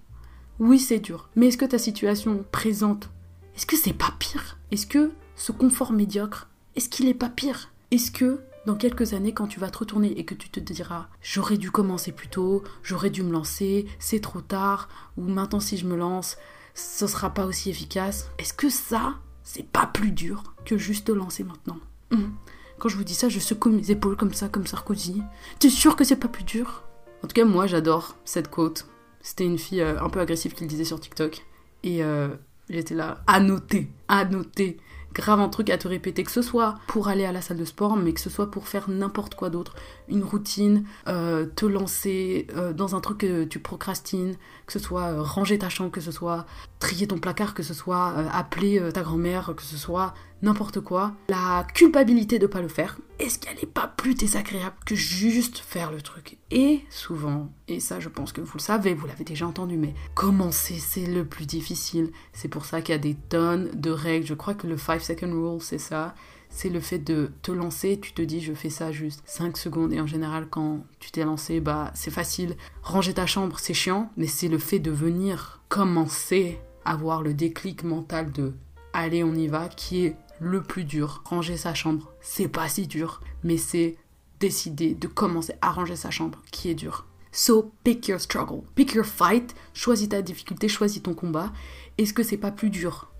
Oui, 0.59 0.79
c'est 0.79 0.99
dur. 0.99 1.29
Mais 1.37 1.49
est-ce 1.49 1.59
que 1.59 1.65
ta 1.65 1.79
situation 1.79 2.45
présente, 2.53 3.11
est-ce 3.57 3.67
que 3.67 3.77
c'est 3.77 3.93
pas 3.93 4.15
pire? 4.19 4.59
Est-ce 4.71 4.87
que 4.87 5.13
ce 5.37 5.53
confort 5.53 5.93
médiocre, 5.93 6.49
est-ce 6.77 6.89
qu'il 6.89 7.09
est 7.09 7.15
pas 7.15 7.29
pire? 7.29 7.71
Est-ce 7.91 8.11
que 8.11 8.41
dans 8.67 8.77
quelques 8.77 9.13
années, 9.13 9.35
quand 9.35 9.49
tu 9.49 9.59
vas 9.61 9.71
te 9.71 9.79
retourner 9.79 10.19
et 10.19 10.25
que 10.25 10.35
tu 10.35 10.49
te 10.49 10.61
diras 10.61 11.09
j'aurais 11.21 11.57
dû 11.57 11.71
commencer 11.71 12.13
plus 12.13 12.29
tôt, 12.29 12.63
j'aurais 12.83 13.11
dû 13.11 13.23
me 13.23 13.33
lancer, 13.33 13.87
c'est 13.99 14.21
trop 14.21 14.41
tard, 14.41 14.89
ou 15.17 15.23
maintenant 15.23 15.61
si 15.61 15.77
je 15.77 15.87
me 15.87 15.97
lance, 15.97 16.37
ce 16.75 17.07
sera 17.07 17.31
pas 17.31 17.47
aussi 17.47 17.71
efficace. 17.71 18.31
Est-ce 18.39 18.55
que 18.55 18.69
ça, 18.69 19.17
c'est 19.43 19.67
pas 19.67 19.87
plus 19.87 20.13
dur 20.13 20.55
que 20.65 20.79
juste 20.79 21.09
te 21.09 21.13
lancer 21.13 21.45
maintenant? 21.45 21.79
Hum. 22.13 22.35
Quand 22.83 22.89
je 22.89 22.97
vous 22.97 23.05
dis 23.05 23.15
ça, 23.15 23.29
je 23.29 23.39
secoue 23.39 23.71
mes 23.71 23.93
épaules 23.93 24.17
comme 24.17 24.35
ça, 24.35 24.49
comme 24.49 24.67
Sarkozy. 24.67 25.23
T'es 25.61 25.69
sûr 25.71 25.95
que 25.95 26.03
c'est 26.03 26.17
pas 26.17 26.27
plus 26.27 26.43
dur? 26.43 26.83
En 27.23 27.29
tout 27.29 27.33
cas, 27.33 27.45
moi 27.45 27.69
j'adore 27.69 28.17
cette 28.25 28.51
quote 28.51 28.89
c'était 29.21 29.45
une 29.45 29.57
fille 29.57 29.83
euh, 29.83 30.03
un 30.03 30.11
peu 30.11 30.19
agressive 30.19 30.53
qui 30.53 30.65
le 30.65 30.69
disait 30.69 30.83
sur 30.83 30.99
TikTok. 30.99 31.47
Et 31.85 32.03
euh, 32.03 32.27
j'étais 32.69 32.97
là, 32.97 33.23
à 33.29 33.39
noter, 33.39 33.89
à 34.09 34.25
noter. 34.25 34.79
grave 35.15 35.39
un 35.39 35.49
truc 35.49 35.71
à 35.71 35.79
te 35.79 35.87
répéter, 35.87 36.25
que 36.25 36.33
ce 36.33 36.43
soit 36.43 36.75
pour 36.89 37.07
aller 37.07 37.25
à 37.25 37.31
la 37.31 37.41
salle 37.41 37.59
de 37.59 37.65
sport, 37.65 37.97
mais 37.97 38.15
que 38.15 38.21
ce 38.21 38.31
soit 38.31 38.51
pour 38.51 38.67
faire 38.67 38.91
n'importe 38.91 39.37
quoi 39.37 39.49
d'autre, 39.49 39.77
une 40.09 40.25
routine, 40.25 40.85
euh, 41.09 41.47
te 41.47 41.67
lancer 41.67 42.47
euh, 42.57 42.73
dans 42.73 42.95
un 42.95 43.01
truc 43.01 43.19
que 43.19 43.45
tu 43.45 43.59
procrastines, 43.59 44.35
que 44.67 44.73
ce 44.73 44.79
soit 44.79 45.05
euh, 45.05 45.23
ranger 45.23 45.59
ta 45.59 45.69
chambre, 45.69 45.91
que 45.91 46.01
ce 46.01 46.13
soit 46.13 46.47
trier 46.79 47.07
ton 47.07 47.19
placard, 47.19 47.55
que 47.55 47.63
ce 47.63 47.75
soit 47.75 48.15
appeler 48.33 48.83
ta 48.93 49.03
grand-mère, 49.03 49.55
que 49.57 49.63
ce 49.63 49.77
soit 49.77 50.15
n'importe 50.43 50.81
quoi, 50.81 51.13
la 51.29 51.65
culpabilité 51.73 52.41
de 52.41 52.49
pas 52.49 52.61
le 52.61 52.69
faire, 52.69 52.99
est-ce 53.21 53.39
qu'elle 53.39 53.55
n'est 53.55 53.67
pas 53.67 53.87
plus 53.87 54.15
désagréable 54.15 54.75
que 54.85 54.97
juste 54.97 55.59
faire 55.59 55.93
le 55.93 56.03
truc? 56.03 56.39
Et 56.51 56.81
souvent, 56.91 57.53
et 57.69 57.79
ça 57.79 58.01
je 58.01 58.09
pense 58.09 58.33
que 58.33 58.41
vous 58.41 58.59
le 58.59 58.61
savez, 58.61 58.95
vous 58.95 59.07
l'avez 59.07 59.23
déjà 59.23 59.47
entendu, 59.47 59.77
mais 59.77 59.95
commencer 60.15 60.79
c'est 60.81 61.07
le 61.07 61.25
plus 61.25 61.47
difficile? 61.47 62.11
C'est 62.33 62.49
pour 62.49 62.65
ça 62.65 62.83
qu'il 62.83 62.93
y 62.93 62.97
a 62.97 63.01
des 63.01 63.15
tonnes 63.15 63.71
de 63.75 63.91
règles. 63.91 64.27
Je 64.27 64.35
crois 64.35 64.55
que 64.55 64.67
le 64.67 64.77
5 64.77 65.01
second 65.01 65.31
rule 65.31 65.63
c'est 65.63 65.79
ça. 65.79 66.17
C'est 66.55 66.69
le 66.69 66.81
fait 66.81 66.99
de 66.99 67.33
te 67.41 67.51
lancer, 67.51 67.99
tu 67.99 68.13
te 68.13 68.21
dis 68.21 68.43
je 68.43 68.53
fais 68.53 68.69
ça 68.69 68.93
juste 68.93 69.23
5 69.25 69.57
secondes 69.57 69.93
et 69.93 70.01
en 70.01 70.07
général 70.07 70.47
quand 70.51 70.85
tu 71.01 71.11
t'es 71.11 71.25
lancé, 71.25 71.61
bah 71.61 71.91
c'est 71.95 72.11
facile. 72.11 72.57
Ranger 72.83 73.15
ta 73.15 73.27
chambre, 73.27 73.59
c'est 73.59 73.75
chiant, 73.75 74.13
mais 74.19 74.27
c'est 74.27 74.49
le 74.49 74.59
fait 74.59 74.79
de 74.79 74.91
venir 74.91 75.63
commencer 75.71 76.61
à 76.85 76.93
avoir 76.93 77.23
le 77.23 77.33
déclic 77.33 77.85
mental 77.85 78.31
de 78.33 78.53
allez 78.93 79.25
on 79.25 79.35
y 79.35 79.49
va 79.49 79.69
qui 79.69 80.05
est 80.05 80.17
le 80.41 80.63
plus 80.63 80.85
dur. 80.85 81.23
Ranger 81.25 81.57
sa 81.57 81.73
chambre, 81.73 82.13
c'est 82.21 82.49
pas 82.49 82.69
si 82.69 82.87
dur, 82.87 83.23
mais 83.43 83.57
c'est 83.57 83.97
décider 84.39 84.95
de 84.95 85.09
commencer 85.09 85.55
à 85.63 85.71
ranger 85.71 85.97
sa 85.97 86.11
chambre 86.11 86.43
qui 86.51 86.69
est 86.69 86.75
dur. 86.75 87.07
So 87.33 87.73
pick 87.83 88.09
your 88.09 88.21
struggle, 88.21 88.63
pick 88.75 88.93
your 88.93 89.07
fight, 89.07 89.55
choisis 89.73 90.11
ta 90.11 90.21
difficulté, 90.21 90.69
choisis 90.69 91.03
ton 91.03 91.15
combat. 91.15 91.51
Est-ce 91.97 92.13
que 92.13 92.23
c'est 92.23 92.37
pas 92.37 92.51
plus 92.51 92.69
dur 92.69 93.11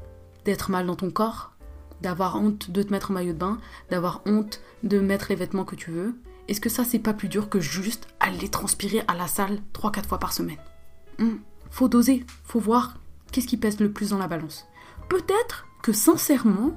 d'être 0.45 0.71
mal 0.71 0.87
dans 0.87 0.97
ton 0.97 1.11
corps, 1.11 1.53
d'avoir 2.03 2.37
honte 2.37 2.71
de 2.71 2.83
te 2.83 2.91
mettre 2.91 3.11
en 3.11 3.15
maillot 3.15 3.33
de 3.33 3.39
bain, 3.39 3.59
d'avoir 3.91 4.21
honte 4.27 4.61
de 4.83 4.99
mettre 4.99 5.27
les 5.31 5.37
vêtements 5.37 5.65
que 5.65 5.77
tu 5.77 5.91
veux 5.91 6.15
Est-ce 6.49 6.61
que 6.61 6.69
ça 6.69 6.85
c'est 6.85 6.99
pas 6.99 7.15
plus 7.15 7.29
dur 7.29 7.49
que 7.49 7.61
juste 7.61 8.09
aller 8.21 8.49
transpirer 8.49 9.03
à 9.09 9.15
la 9.15 9.29
salle 9.29 9.61
3-4 9.73 10.07
fois 10.07 10.19
par 10.19 10.33
semaine? 10.33 10.59
Hmm. 11.19 11.37
Faut 11.71 11.89
doser, 11.89 12.27
faut 12.45 12.61
voir 12.61 12.99
qu'est-ce 13.31 13.47
qui 13.47 13.57
pèse 13.57 13.81
le 13.81 13.91
plus 13.91 14.11
dans 14.11 14.19
la 14.19 14.29
balance. 14.29 14.67
Peut-être 15.09 15.67
que 15.83 15.93
sincèrement, 15.93 16.77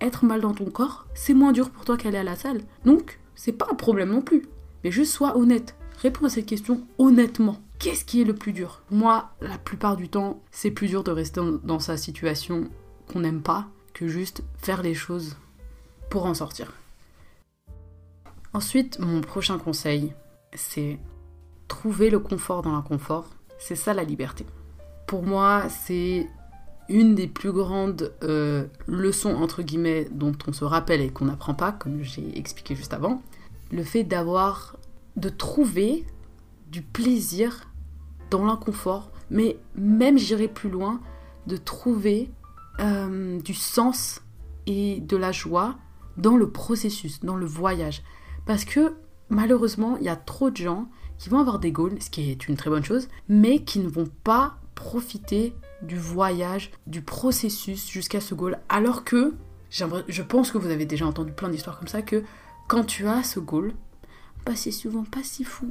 être 0.00 0.24
mal 0.24 0.42
dans 0.42 0.52
ton 0.52 0.66
corps, 0.66 1.06
c'est 1.14 1.34
moins 1.34 1.52
dur 1.52 1.70
pour 1.70 1.84
toi 1.84 1.96
qu'aller 1.96 2.18
à 2.18 2.24
la 2.24 2.36
salle. 2.36 2.62
Donc, 2.84 3.20
c'est 3.34 3.52
pas 3.52 3.68
un 3.70 3.74
problème 3.74 4.10
non 4.10 4.20
plus. 4.20 4.42
Mais 4.82 4.90
juste 4.90 5.12
sois 5.12 5.36
honnête. 5.38 5.76
Réponds 6.02 6.26
à 6.26 6.28
cette 6.28 6.46
question 6.46 6.86
honnêtement. 6.98 7.56
Qu'est-ce 7.78 8.04
qui 8.04 8.20
est 8.20 8.24
le 8.24 8.34
plus 8.34 8.52
dur? 8.52 8.82
Moi, 8.90 9.30
la 9.40 9.58
plupart 9.58 9.96
du 9.96 10.08
temps, 10.08 10.42
c'est 10.50 10.70
plus 10.70 10.88
dur 10.88 11.04
de 11.04 11.10
rester 11.10 11.40
dans 11.62 11.78
sa 11.78 11.96
situation 11.96 12.68
qu'on 13.10 13.20
n'aime 13.20 13.42
pas 13.42 13.68
que 13.94 14.08
juste 14.08 14.42
faire 14.58 14.82
les 14.82 14.94
choses 14.94 15.36
pour 16.10 16.26
en 16.26 16.34
sortir. 16.34 16.72
Ensuite, 18.52 18.98
mon 18.98 19.20
prochain 19.20 19.58
conseil, 19.58 20.12
c'est 20.52 20.98
trouver 21.68 22.10
le 22.10 22.18
confort 22.18 22.62
dans 22.62 22.72
l'inconfort. 22.72 23.30
C'est 23.58 23.76
ça 23.76 23.94
la 23.94 24.04
liberté. 24.04 24.44
Pour 25.06 25.22
moi, 25.22 25.68
c'est 25.68 26.28
une 26.88 27.14
des 27.14 27.26
plus 27.26 27.52
grandes 27.52 28.12
euh, 28.22 28.66
leçons, 28.86 29.34
entre 29.34 29.62
guillemets, 29.62 30.06
dont 30.10 30.36
on 30.46 30.52
se 30.52 30.64
rappelle 30.64 31.00
et 31.00 31.10
qu'on 31.10 31.24
n'apprend 31.24 31.54
pas, 31.54 31.72
comme 31.72 32.02
j'ai 32.02 32.38
expliqué 32.38 32.74
juste 32.74 32.92
avant, 32.92 33.22
le 33.72 33.82
fait 33.82 34.04
d'avoir, 34.04 34.76
de 35.16 35.28
trouver 35.28 36.04
du 36.70 36.82
plaisir 36.82 37.68
dans 38.30 38.44
l'inconfort, 38.44 39.10
mais 39.30 39.56
même 39.74 40.18
j'irai 40.18 40.48
plus 40.48 40.70
loin, 40.70 41.00
de 41.46 41.56
trouver 41.56 42.30
euh, 42.80 43.40
du 43.40 43.54
sens 43.54 44.22
et 44.66 45.00
de 45.00 45.16
la 45.16 45.32
joie 45.32 45.76
dans 46.16 46.36
le 46.36 46.50
processus, 46.50 47.20
dans 47.20 47.36
le 47.36 47.46
voyage. 47.46 48.02
Parce 48.46 48.64
que 48.64 48.94
malheureusement, 49.28 49.96
il 49.98 50.04
y 50.04 50.08
a 50.08 50.16
trop 50.16 50.50
de 50.50 50.56
gens 50.56 50.88
qui 51.18 51.28
vont 51.28 51.38
avoir 51.38 51.58
des 51.58 51.72
goals, 51.72 52.00
ce 52.00 52.10
qui 52.10 52.30
est 52.30 52.48
une 52.48 52.56
très 52.56 52.70
bonne 52.70 52.84
chose, 52.84 53.08
mais 53.28 53.64
qui 53.64 53.78
ne 53.78 53.88
vont 53.88 54.08
pas 54.24 54.58
profiter 54.74 55.54
du 55.82 55.96
voyage, 55.96 56.72
du 56.86 57.02
processus 57.02 57.88
jusqu'à 57.88 58.20
ce 58.20 58.34
goal. 58.34 58.58
Alors 58.68 59.04
que, 59.04 59.34
je 59.70 60.22
pense 60.22 60.50
que 60.50 60.58
vous 60.58 60.70
avez 60.70 60.86
déjà 60.86 61.06
entendu 61.06 61.32
plein 61.32 61.48
d'histoires 61.48 61.78
comme 61.78 61.88
ça, 61.88 62.02
que 62.02 62.22
quand 62.68 62.84
tu 62.84 63.06
as 63.06 63.22
ce 63.22 63.40
goal, 63.40 63.74
bah 64.44 64.56
c'est 64.56 64.70
souvent 64.70 65.04
pas 65.04 65.22
si 65.22 65.44
fou. 65.44 65.70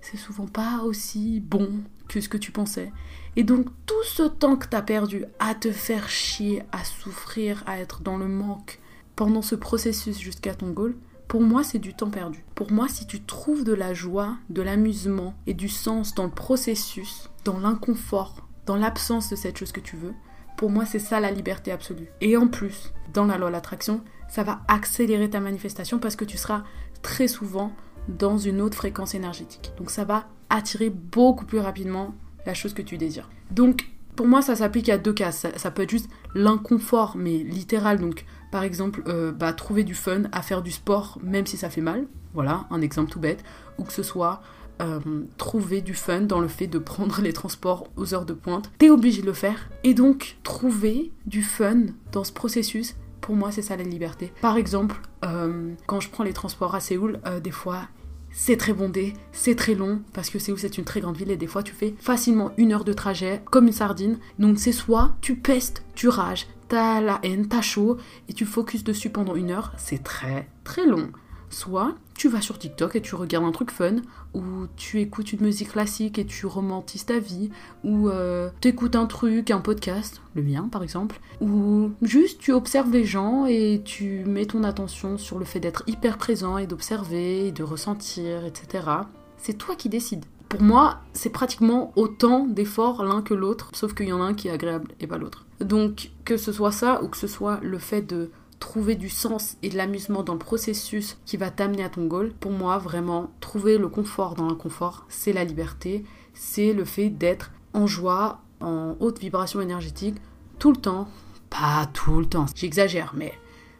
C'est 0.00 0.16
souvent 0.16 0.46
pas 0.46 0.82
aussi 0.82 1.40
bon 1.40 1.80
que 2.08 2.20
ce 2.20 2.28
que 2.28 2.36
tu 2.36 2.52
pensais. 2.52 2.92
Et 3.36 3.44
donc 3.44 3.66
tout 3.86 4.04
ce 4.04 4.22
temps 4.22 4.56
que 4.56 4.68
tu 4.68 4.76
as 4.76 4.82
perdu 4.82 5.24
à 5.38 5.54
te 5.54 5.72
faire 5.72 6.08
chier, 6.08 6.62
à 6.72 6.84
souffrir, 6.84 7.62
à 7.66 7.78
être 7.78 8.02
dans 8.02 8.16
le 8.16 8.28
manque 8.28 8.80
pendant 9.16 9.42
ce 9.42 9.54
processus 9.54 10.18
jusqu'à 10.18 10.54
ton 10.54 10.70
goal, 10.70 10.94
pour 11.28 11.40
moi 11.40 11.64
c'est 11.64 11.78
du 11.78 11.94
temps 11.94 12.10
perdu. 12.10 12.44
Pour 12.54 12.70
moi 12.72 12.88
si 12.88 13.06
tu 13.06 13.22
trouves 13.22 13.64
de 13.64 13.72
la 13.72 13.94
joie, 13.94 14.36
de 14.50 14.62
l'amusement 14.62 15.34
et 15.46 15.54
du 15.54 15.68
sens 15.68 16.14
dans 16.14 16.24
le 16.24 16.30
processus, 16.30 17.30
dans 17.44 17.58
l'inconfort, 17.58 18.46
dans 18.66 18.76
l'absence 18.76 19.30
de 19.30 19.36
cette 19.36 19.58
chose 19.58 19.72
que 19.72 19.80
tu 19.80 19.96
veux, 19.96 20.14
pour 20.56 20.70
moi, 20.70 20.84
c'est 20.86 20.98
ça 20.98 21.20
la 21.20 21.30
liberté 21.30 21.72
absolue. 21.72 22.08
Et 22.20 22.36
en 22.36 22.46
plus, 22.46 22.92
dans 23.12 23.26
la 23.26 23.38
loi 23.38 23.48
de 23.48 23.52
l'attraction, 23.52 24.02
ça 24.28 24.44
va 24.44 24.60
accélérer 24.68 25.28
ta 25.28 25.40
manifestation 25.40 25.98
parce 25.98 26.16
que 26.16 26.24
tu 26.24 26.38
seras 26.38 26.62
très 27.02 27.28
souvent 27.28 27.72
dans 28.08 28.38
une 28.38 28.60
autre 28.60 28.76
fréquence 28.76 29.14
énergétique. 29.14 29.72
Donc 29.78 29.90
ça 29.90 30.04
va 30.04 30.26
attirer 30.50 30.90
beaucoup 30.90 31.44
plus 31.44 31.58
rapidement 31.58 32.14
la 32.46 32.54
chose 32.54 32.74
que 32.74 32.82
tu 32.82 32.98
désires. 32.98 33.28
Donc 33.50 33.86
pour 34.16 34.26
moi, 34.26 34.42
ça 34.42 34.54
s'applique 34.56 34.88
à 34.88 34.98
deux 34.98 35.12
cas. 35.12 35.32
Ça, 35.32 35.70
peut 35.70 35.82
être 35.82 35.90
juste 35.90 36.08
l'inconfort, 36.34 37.16
mais 37.16 37.38
littéral. 37.38 37.98
Donc 37.98 38.24
par 38.50 38.62
exemple, 38.62 39.02
euh, 39.08 39.32
bah, 39.32 39.52
trouver 39.52 39.84
du 39.84 39.94
fun 39.94 40.22
à 40.32 40.42
faire 40.42 40.62
du 40.62 40.70
sport 40.70 41.18
même 41.22 41.46
si 41.46 41.56
ça 41.56 41.70
fait 41.70 41.80
mal. 41.80 42.06
Voilà, 42.32 42.66
un 42.70 42.80
exemple 42.80 43.10
tout 43.10 43.20
bête. 43.20 43.44
Ou 43.78 43.84
que 43.84 43.92
ce 43.92 44.02
soit 44.02 44.40
euh, 44.80 45.00
trouver 45.36 45.80
du 45.80 45.94
fun 45.94 46.22
dans 46.22 46.40
le 46.40 46.48
fait 46.48 46.66
de 46.66 46.78
prendre 46.78 47.20
les 47.20 47.32
transports 47.32 47.88
aux 47.96 48.14
heures 48.14 48.26
de 48.26 48.34
pointe. 48.34 48.70
T'es 48.78 48.90
obligé 48.90 49.20
de 49.20 49.26
le 49.26 49.32
faire. 49.32 49.68
Et 49.82 49.94
donc, 49.94 50.36
trouver 50.42 51.10
du 51.26 51.42
fun 51.42 51.86
dans 52.12 52.24
ce 52.24 52.32
processus, 52.32 52.96
pour 53.20 53.34
moi, 53.34 53.50
c'est 53.50 53.62
ça 53.62 53.76
la 53.76 53.84
liberté. 53.84 54.32
Par 54.40 54.56
exemple, 54.56 54.96
euh, 55.24 55.72
quand 55.86 56.00
je 56.00 56.10
prends 56.10 56.24
les 56.24 56.32
transports 56.32 56.74
à 56.74 56.80
Séoul, 56.80 57.20
des 57.42 57.50
fois, 57.50 57.88
c'est 58.36 58.56
très 58.56 58.72
bondé, 58.72 59.14
c'est 59.32 59.54
très 59.54 59.74
long, 59.74 60.02
parce 60.12 60.28
que 60.28 60.40
Séoul 60.40 60.58
c'est 60.58 60.76
une 60.76 60.84
très 60.84 61.00
grande 61.00 61.16
ville 61.16 61.30
et 61.30 61.36
des 61.36 61.46
fois 61.46 61.62
tu 61.62 61.72
fais 61.72 61.94
facilement 62.00 62.52
une 62.58 62.72
heure 62.72 62.84
de 62.84 62.92
trajet 62.92 63.40
comme 63.50 63.68
une 63.68 63.72
sardine. 63.72 64.18
Donc 64.38 64.58
c'est 64.58 64.72
soit 64.72 65.14
tu 65.20 65.36
pestes, 65.36 65.84
tu 65.94 66.08
rages, 66.08 66.48
t'as 66.68 67.00
la 67.00 67.20
haine, 67.22 67.46
t'as 67.46 67.62
chaud 67.62 67.96
et 68.28 68.32
tu 68.32 68.44
focuses 68.44 68.84
dessus 68.84 69.08
pendant 69.08 69.36
une 69.36 69.52
heure, 69.52 69.72
c'est 69.78 70.02
très 70.02 70.48
très 70.64 70.84
long. 70.84 71.10
Soit 71.54 71.94
tu 72.14 72.28
vas 72.28 72.40
sur 72.40 72.58
TikTok 72.58 72.96
et 72.96 73.00
tu 73.00 73.14
regardes 73.14 73.44
un 73.44 73.52
truc 73.52 73.70
fun, 73.70 73.98
ou 74.34 74.66
tu 74.74 75.00
écoutes 75.00 75.32
une 75.32 75.42
musique 75.42 75.70
classique 75.70 76.18
et 76.18 76.26
tu 76.26 76.46
romantises 76.46 77.06
ta 77.06 77.20
vie, 77.20 77.50
ou 77.84 78.08
euh, 78.08 78.50
tu 78.60 78.66
écoutes 78.66 78.96
un 78.96 79.06
truc, 79.06 79.52
un 79.52 79.60
podcast, 79.60 80.20
le 80.34 80.42
mien 80.42 80.68
par 80.72 80.82
exemple, 80.82 81.20
ou 81.40 81.92
juste 82.02 82.40
tu 82.40 82.50
observes 82.50 82.90
les 82.90 83.04
gens 83.04 83.46
et 83.46 83.82
tu 83.84 84.24
mets 84.24 84.46
ton 84.46 84.64
attention 84.64 85.16
sur 85.16 85.38
le 85.38 85.44
fait 85.44 85.60
d'être 85.60 85.84
hyper 85.86 86.18
présent 86.18 86.58
et 86.58 86.66
d'observer, 86.66 87.52
de 87.52 87.62
ressentir, 87.62 88.44
etc. 88.44 88.88
C'est 89.36 89.56
toi 89.56 89.76
qui 89.76 89.88
décides. 89.88 90.24
Pour 90.48 90.60
moi, 90.60 91.02
c'est 91.12 91.30
pratiquement 91.30 91.92
autant 91.94 92.48
d'efforts 92.48 93.04
l'un 93.04 93.22
que 93.22 93.32
l'autre, 93.32 93.70
sauf 93.74 93.94
qu'il 93.94 94.08
y 94.08 94.12
en 94.12 94.20
a 94.20 94.24
un 94.24 94.34
qui 94.34 94.48
est 94.48 94.52
agréable 94.52 94.90
et 94.98 95.06
pas 95.06 95.18
l'autre. 95.18 95.46
Donc 95.60 96.10
que 96.24 96.36
ce 96.36 96.50
soit 96.50 96.72
ça 96.72 97.00
ou 97.04 97.08
que 97.08 97.16
ce 97.16 97.28
soit 97.28 97.60
le 97.62 97.78
fait 97.78 98.02
de 98.02 98.30
trouver 98.64 98.94
du 98.94 99.10
sens 99.10 99.58
et 99.62 99.68
de 99.68 99.76
l'amusement 99.76 100.22
dans 100.22 100.32
le 100.32 100.38
processus 100.38 101.18
qui 101.26 101.36
va 101.36 101.50
t'amener 101.50 101.84
à 101.84 101.90
ton 101.90 102.06
goal, 102.06 102.32
pour 102.32 102.50
moi, 102.50 102.78
vraiment, 102.78 103.30
trouver 103.40 103.76
le 103.76 103.88
confort 103.88 104.34
dans 104.34 104.48
l'inconfort, 104.48 105.04
c'est 105.10 105.34
la 105.34 105.44
liberté, 105.44 106.02
c'est 106.32 106.72
le 106.72 106.86
fait 106.86 107.10
d'être 107.10 107.52
en 107.74 107.86
joie, 107.86 108.40
en 108.62 108.96
haute 109.00 109.18
vibration 109.18 109.60
énergétique, 109.60 110.16
tout 110.58 110.70
le 110.70 110.78
temps. 110.78 111.08
Pas 111.50 111.86
tout 111.92 112.18
le 112.18 112.24
temps, 112.24 112.46
j'exagère, 112.54 113.12
mais 113.14 113.34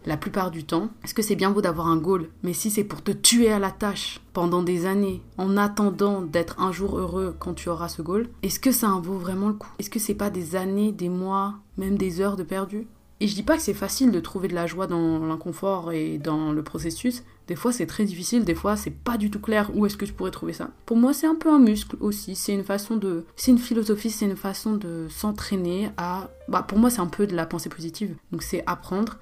la 0.04 0.18
plupart 0.18 0.50
du 0.50 0.64
temps. 0.64 0.90
Est-ce 1.02 1.14
que 1.14 1.22
c'est 1.22 1.34
bien 1.34 1.50
beau 1.50 1.62
d'avoir 1.62 1.86
un 1.86 1.96
goal 1.96 2.28
Mais 2.42 2.52
si 2.52 2.70
c'est 2.70 2.84
pour 2.84 3.02
te 3.02 3.10
tuer 3.10 3.50
à 3.50 3.58
la 3.58 3.70
tâche 3.70 4.20
pendant 4.34 4.62
des 4.62 4.84
années, 4.84 5.22
en 5.38 5.56
attendant 5.56 6.20
d'être 6.20 6.60
un 6.60 6.72
jour 6.72 6.98
heureux 6.98 7.34
quand 7.38 7.54
tu 7.54 7.70
auras 7.70 7.88
ce 7.88 8.02
goal, 8.02 8.28
est-ce 8.42 8.60
que 8.60 8.70
ça 8.70 8.90
en 8.90 9.00
vaut 9.00 9.16
vraiment 9.16 9.48
le 9.48 9.54
coup? 9.54 9.72
Est-ce 9.78 9.88
que 9.88 9.98
c'est 9.98 10.14
pas 10.14 10.28
des 10.28 10.56
années, 10.56 10.92
des 10.92 11.08
mois, 11.08 11.54
même 11.78 11.96
des 11.96 12.20
heures 12.20 12.36
de 12.36 12.42
perdu? 12.42 12.86
Et 13.24 13.26
je 13.26 13.34
dis 13.34 13.42
pas 13.42 13.56
que 13.56 13.62
c'est 13.62 13.72
facile 13.72 14.12
de 14.12 14.20
trouver 14.20 14.48
de 14.48 14.54
la 14.54 14.66
joie 14.66 14.86
dans 14.86 15.24
l'inconfort 15.24 15.92
et 15.92 16.18
dans 16.18 16.52
le 16.52 16.62
processus. 16.62 17.22
Des 17.46 17.56
fois 17.56 17.72
c'est 17.72 17.86
très 17.86 18.04
difficile, 18.04 18.44
des 18.44 18.54
fois 18.54 18.76
c'est 18.76 18.90
pas 18.90 19.16
du 19.16 19.30
tout 19.30 19.40
clair 19.40 19.70
où 19.74 19.86
est-ce 19.86 19.96
que 19.96 20.04
je 20.04 20.12
pourrais 20.12 20.30
trouver 20.30 20.52
ça. 20.52 20.68
Pour 20.84 20.98
moi 20.98 21.14
c'est 21.14 21.26
un 21.26 21.34
peu 21.34 21.50
un 21.50 21.58
muscle 21.58 21.96
aussi, 22.00 22.34
c'est 22.34 22.52
une 22.52 22.64
façon 22.64 22.96
de... 22.96 23.24
C'est 23.34 23.50
une 23.50 23.58
philosophie, 23.58 24.10
c'est 24.10 24.26
une 24.26 24.36
façon 24.36 24.74
de 24.74 25.06
s'entraîner 25.08 25.88
à... 25.96 26.28
Bah 26.48 26.62
pour 26.68 26.76
moi 26.76 26.90
c'est 26.90 27.00
un 27.00 27.06
peu 27.06 27.26
de 27.26 27.34
la 27.34 27.46
pensée 27.46 27.70
positive. 27.70 28.14
Donc 28.30 28.42
c'est 28.42 28.62
apprendre 28.66 29.16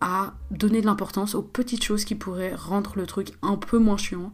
à 0.00 0.34
donner 0.50 0.80
de 0.80 0.86
l'importance 0.86 1.34
aux 1.34 1.42
petites 1.42 1.82
choses 1.82 2.04
qui 2.04 2.14
pourraient 2.14 2.54
rendre 2.54 2.92
le 2.96 3.06
truc 3.06 3.32
un 3.42 3.56
peu 3.56 3.78
moins 3.78 3.96
chiant, 3.96 4.32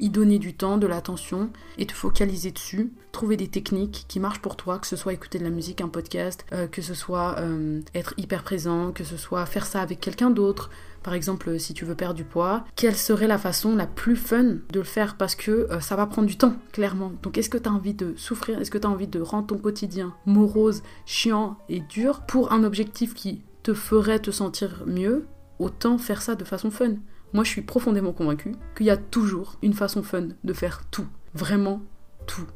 y 0.00 0.10
donner 0.10 0.38
du 0.38 0.54
temps, 0.54 0.78
de 0.78 0.86
l'attention 0.86 1.50
et 1.78 1.86
te 1.86 1.92
focaliser 1.92 2.50
dessus, 2.50 2.92
trouver 3.12 3.36
des 3.36 3.48
techniques 3.48 4.06
qui 4.08 4.18
marchent 4.18 4.40
pour 4.40 4.56
toi, 4.56 4.78
que 4.78 4.86
ce 4.86 4.96
soit 4.96 5.12
écouter 5.12 5.38
de 5.38 5.44
la 5.44 5.50
musique, 5.50 5.80
un 5.80 5.88
podcast, 5.88 6.44
euh, 6.52 6.66
que 6.66 6.82
ce 6.82 6.94
soit 6.94 7.36
euh, 7.38 7.80
être 7.94 8.14
hyper 8.16 8.42
présent, 8.42 8.92
que 8.92 9.04
ce 9.04 9.16
soit 9.16 9.46
faire 9.46 9.66
ça 9.66 9.82
avec 9.82 10.00
quelqu'un 10.00 10.30
d'autre. 10.30 10.70
Par 11.02 11.12
exemple, 11.12 11.60
si 11.60 11.74
tu 11.74 11.84
veux 11.84 11.94
perdre 11.94 12.14
du 12.14 12.24
poids, 12.24 12.64
quelle 12.76 12.96
serait 12.96 13.26
la 13.26 13.36
façon 13.36 13.76
la 13.76 13.86
plus 13.86 14.16
fun 14.16 14.42
de 14.42 14.78
le 14.78 14.84
faire 14.84 15.16
Parce 15.16 15.34
que 15.34 15.68
euh, 15.70 15.80
ça 15.80 15.96
va 15.96 16.06
prendre 16.06 16.26
du 16.26 16.38
temps, 16.38 16.56
clairement. 16.72 17.12
Donc 17.22 17.36
est-ce 17.36 17.50
que 17.50 17.58
tu 17.58 17.68
as 17.68 17.72
envie 17.72 17.94
de 17.94 18.14
souffrir? 18.16 18.58
Est-ce 18.58 18.70
que 18.70 18.78
tu 18.78 18.86
as 18.86 18.90
envie 18.90 19.06
de 19.06 19.20
rendre 19.20 19.46
ton 19.48 19.58
quotidien 19.58 20.14
morose, 20.24 20.82
chiant 21.04 21.58
et 21.68 21.80
dur 21.80 22.22
pour 22.22 22.52
un 22.52 22.64
objectif 22.64 23.14
qui 23.14 23.42
te 23.64 23.74
ferait 23.74 24.20
te 24.20 24.30
sentir 24.30 24.84
mieux, 24.86 25.26
autant 25.58 25.98
faire 25.98 26.22
ça 26.22 26.36
de 26.36 26.44
façon 26.44 26.70
fun. 26.70 26.94
Moi, 27.32 27.42
je 27.42 27.48
suis 27.48 27.62
profondément 27.62 28.12
convaincue 28.12 28.52
qu'il 28.76 28.86
y 28.86 28.90
a 28.90 28.96
toujours 28.96 29.56
une 29.62 29.72
façon 29.72 30.04
fun 30.04 30.28
de 30.44 30.52
faire 30.52 30.82
tout. 30.92 31.06
Vraiment 31.34 31.82
tout. 32.26 32.46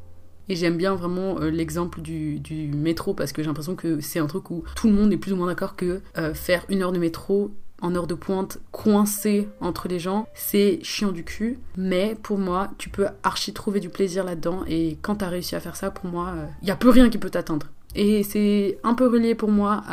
Et 0.47 0.55
j'aime 0.55 0.77
bien 0.77 0.95
vraiment 0.95 1.39
euh, 1.41 1.49
l'exemple 1.49 2.01
du, 2.01 2.41
métro 2.73 3.13
parce 3.13 3.33
que 3.33 3.41
j'ai 3.41 3.47
l'impression 3.47 3.75
que 3.75 3.99
c'est 3.99 4.19
un 4.19 4.27
truc 4.27 4.49
où 4.51 4.63
tout 4.75 4.87
le 4.87 4.93
monde 4.93 5.11
est 5.11 5.17
plus 5.17 5.33
ou 5.33 5.35
moins 5.35 5.47
d'accord 5.47 5.75
que 5.75 6.01
euh, 6.17 6.33
faire 6.33 6.63
une 6.69 6.81
heure 6.81 6.91
de 6.91 6.99
métro 6.99 7.51
en 7.81 7.95
heure 7.95 8.07
de 8.07 8.15
pointe 8.15 8.59
coincé 8.71 9.47
entre 9.61 9.87
les 9.87 9.99
gens, 9.99 10.27
c'est 10.33 10.79
chiant 10.83 11.11
du 11.11 11.23
cul. 11.23 11.59
Mais 11.77 12.15
pour 12.21 12.37
moi, 12.37 12.71
tu 12.77 12.89
peux 12.89 13.07
archi 13.23 13.53
trouver 13.53 13.79
du 13.79 13.89
plaisir 13.89 14.23
là-dedans. 14.23 14.63
Et 14.67 14.97
quand 15.01 15.17
t'as 15.17 15.29
réussi 15.29 15.55
à 15.55 15.59
faire 15.59 15.75
ça, 15.75 15.91
pour 15.91 16.09
moi, 16.09 16.33
il 16.33 16.39
euh, 16.39 16.45
n'y 16.63 16.71
a 16.71 16.75
plus 16.75 16.89
rien 16.89 17.09
qui 17.09 17.17
peut 17.17 17.29
t'atteindre. 17.29 17.67
Et 17.95 18.23
c'est 18.23 18.77
un 18.83 18.93
peu 18.93 19.07
relié 19.07 19.33
pour 19.33 19.49
moi 19.49 19.83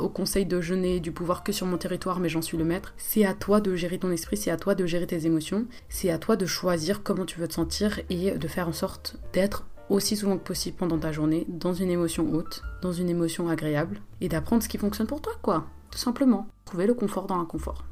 au 0.00 0.08
conseil 0.08 0.46
de 0.46 0.60
je 0.60 0.74
n'ai 0.74 1.00
du 1.00 1.12
pouvoir 1.12 1.44
que 1.44 1.52
sur 1.52 1.66
mon 1.66 1.76
territoire, 1.76 2.18
mais 2.18 2.28
j'en 2.28 2.42
suis 2.42 2.56
le 2.56 2.64
maître. 2.64 2.94
C'est 2.96 3.24
à 3.24 3.34
toi 3.34 3.60
de 3.60 3.74
gérer 3.74 3.98
ton 3.98 4.10
esprit, 4.10 4.36
c'est 4.36 4.50
à 4.50 4.56
toi 4.56 4.74
de 4.74 4.86
gérer 4.86 5.06
tes 5.06 5.26
émotions, 5.26 5.66
c'est 5.88 6.10
à 6.10 6.18
toi 6.18 6.36
de 6.36 6.46
choisir 6.46 7.02
comment 7.02 7.26
tu 7.26 7.38
veux 7.38 7.48
te 7.48 7.54
sentir 7.54 8.00
et 8.08 8.32
de 8.32 8.48
faire 8.48 8.68
en 8.68 8.72
sorte 8.72 9.16
d'être 9.32 9.66
aussi 9.90 10.16
souvent 10.16 10.38
que 10.38 10.44
possible 10.44 10.76
pendant 10.78 10.98
ta 10.98 11.12
journée 11.12 11.44
dans 11.48 11.74
une 11.74 11.90
émotion 11.90 12.32
haute, 12.32 12.62
dans 12.80 12.92
une 12.92 13.10
émotion 13.10 13.48
agréable, 13.48 14.00
et 14.22 14.28
d'apprendre 14.28 14.62
ce 14.62 14.68
qui 14.68 14.78
fonctionne 14.78 15.06
pour 15.06 15.20
toi, 15.20 15.34
quoi. 15.42 15.66
Tout 15.90 15.98
simplement. 15.98 16.46
Trouver 16.64 16.86
le 16.86 16.94
confort 16.94 17.26
dans 17.26 17.36
l'inconfort. 17.36 17.84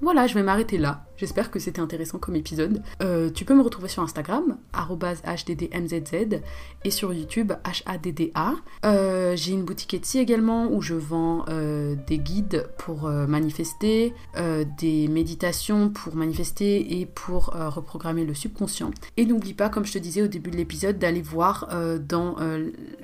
Voilà, 0.00 0.26
je 0.26 0.34
vais 0.34 0.42
m'arrêter 0.42 0.78
là. 0.78 1.04
J'espère 1.22 1.52
que 1.52 1.60
c'était 1.60 1.78
intéressant 1.80 2.18
comme 2.18 2.34
épisode. 2.34 2.82
Euh, 3.00 3.30
tu 3.30 3.44
peux 3.44 3.54
me 3.54 3.62
retrouver 3.62 3.86
sur 3.86 4.02
Instagram, 4.02 4.56
HDDMZZ, 4.74 6.40
et 6.84 6.90
sur 6.90 7.12
YouTube, 7.12 7.52
HADDA. 7.86 8.54
Euh, 8.84 9.36
j'ai 9.36 9.52
une 9.52 9.62
boutique 9.62 9.94
Etsy 9.94 10.18
également 10.18 10.66
où 10.72 10.82
je 10.82 10.94
vends 10.94 11.44
euh, 11.48 11.94
des 12.08 12.18
guides 12.18 12.68
pour 12.76 13.02
manifester, 13.08 14.14
des 14.78 15.06
méditations 15.06 15.90
pour 15.90 16.16
manifester 16.16 16.98
et 16.98 17.06
pour 17.06 17.54
reprogrammer 17.54 18.24
le 18.24 18.34
subconscient. 18.34 18.90
Et 19.16 19.24
n'oublie 19.24 19.54
pas, 19.54 19.68
comme 19.68 19.84
je 19.84 19.92
te 19.92 19.98
disais 19.98 20.22
au 20.22 20.26
début 20.26 20.50
de 20.50 20.56
l'épisode, 20.56 20.98
d'aller 20.98 21.22
voir 21.22 21.68
dans 22.00 22.34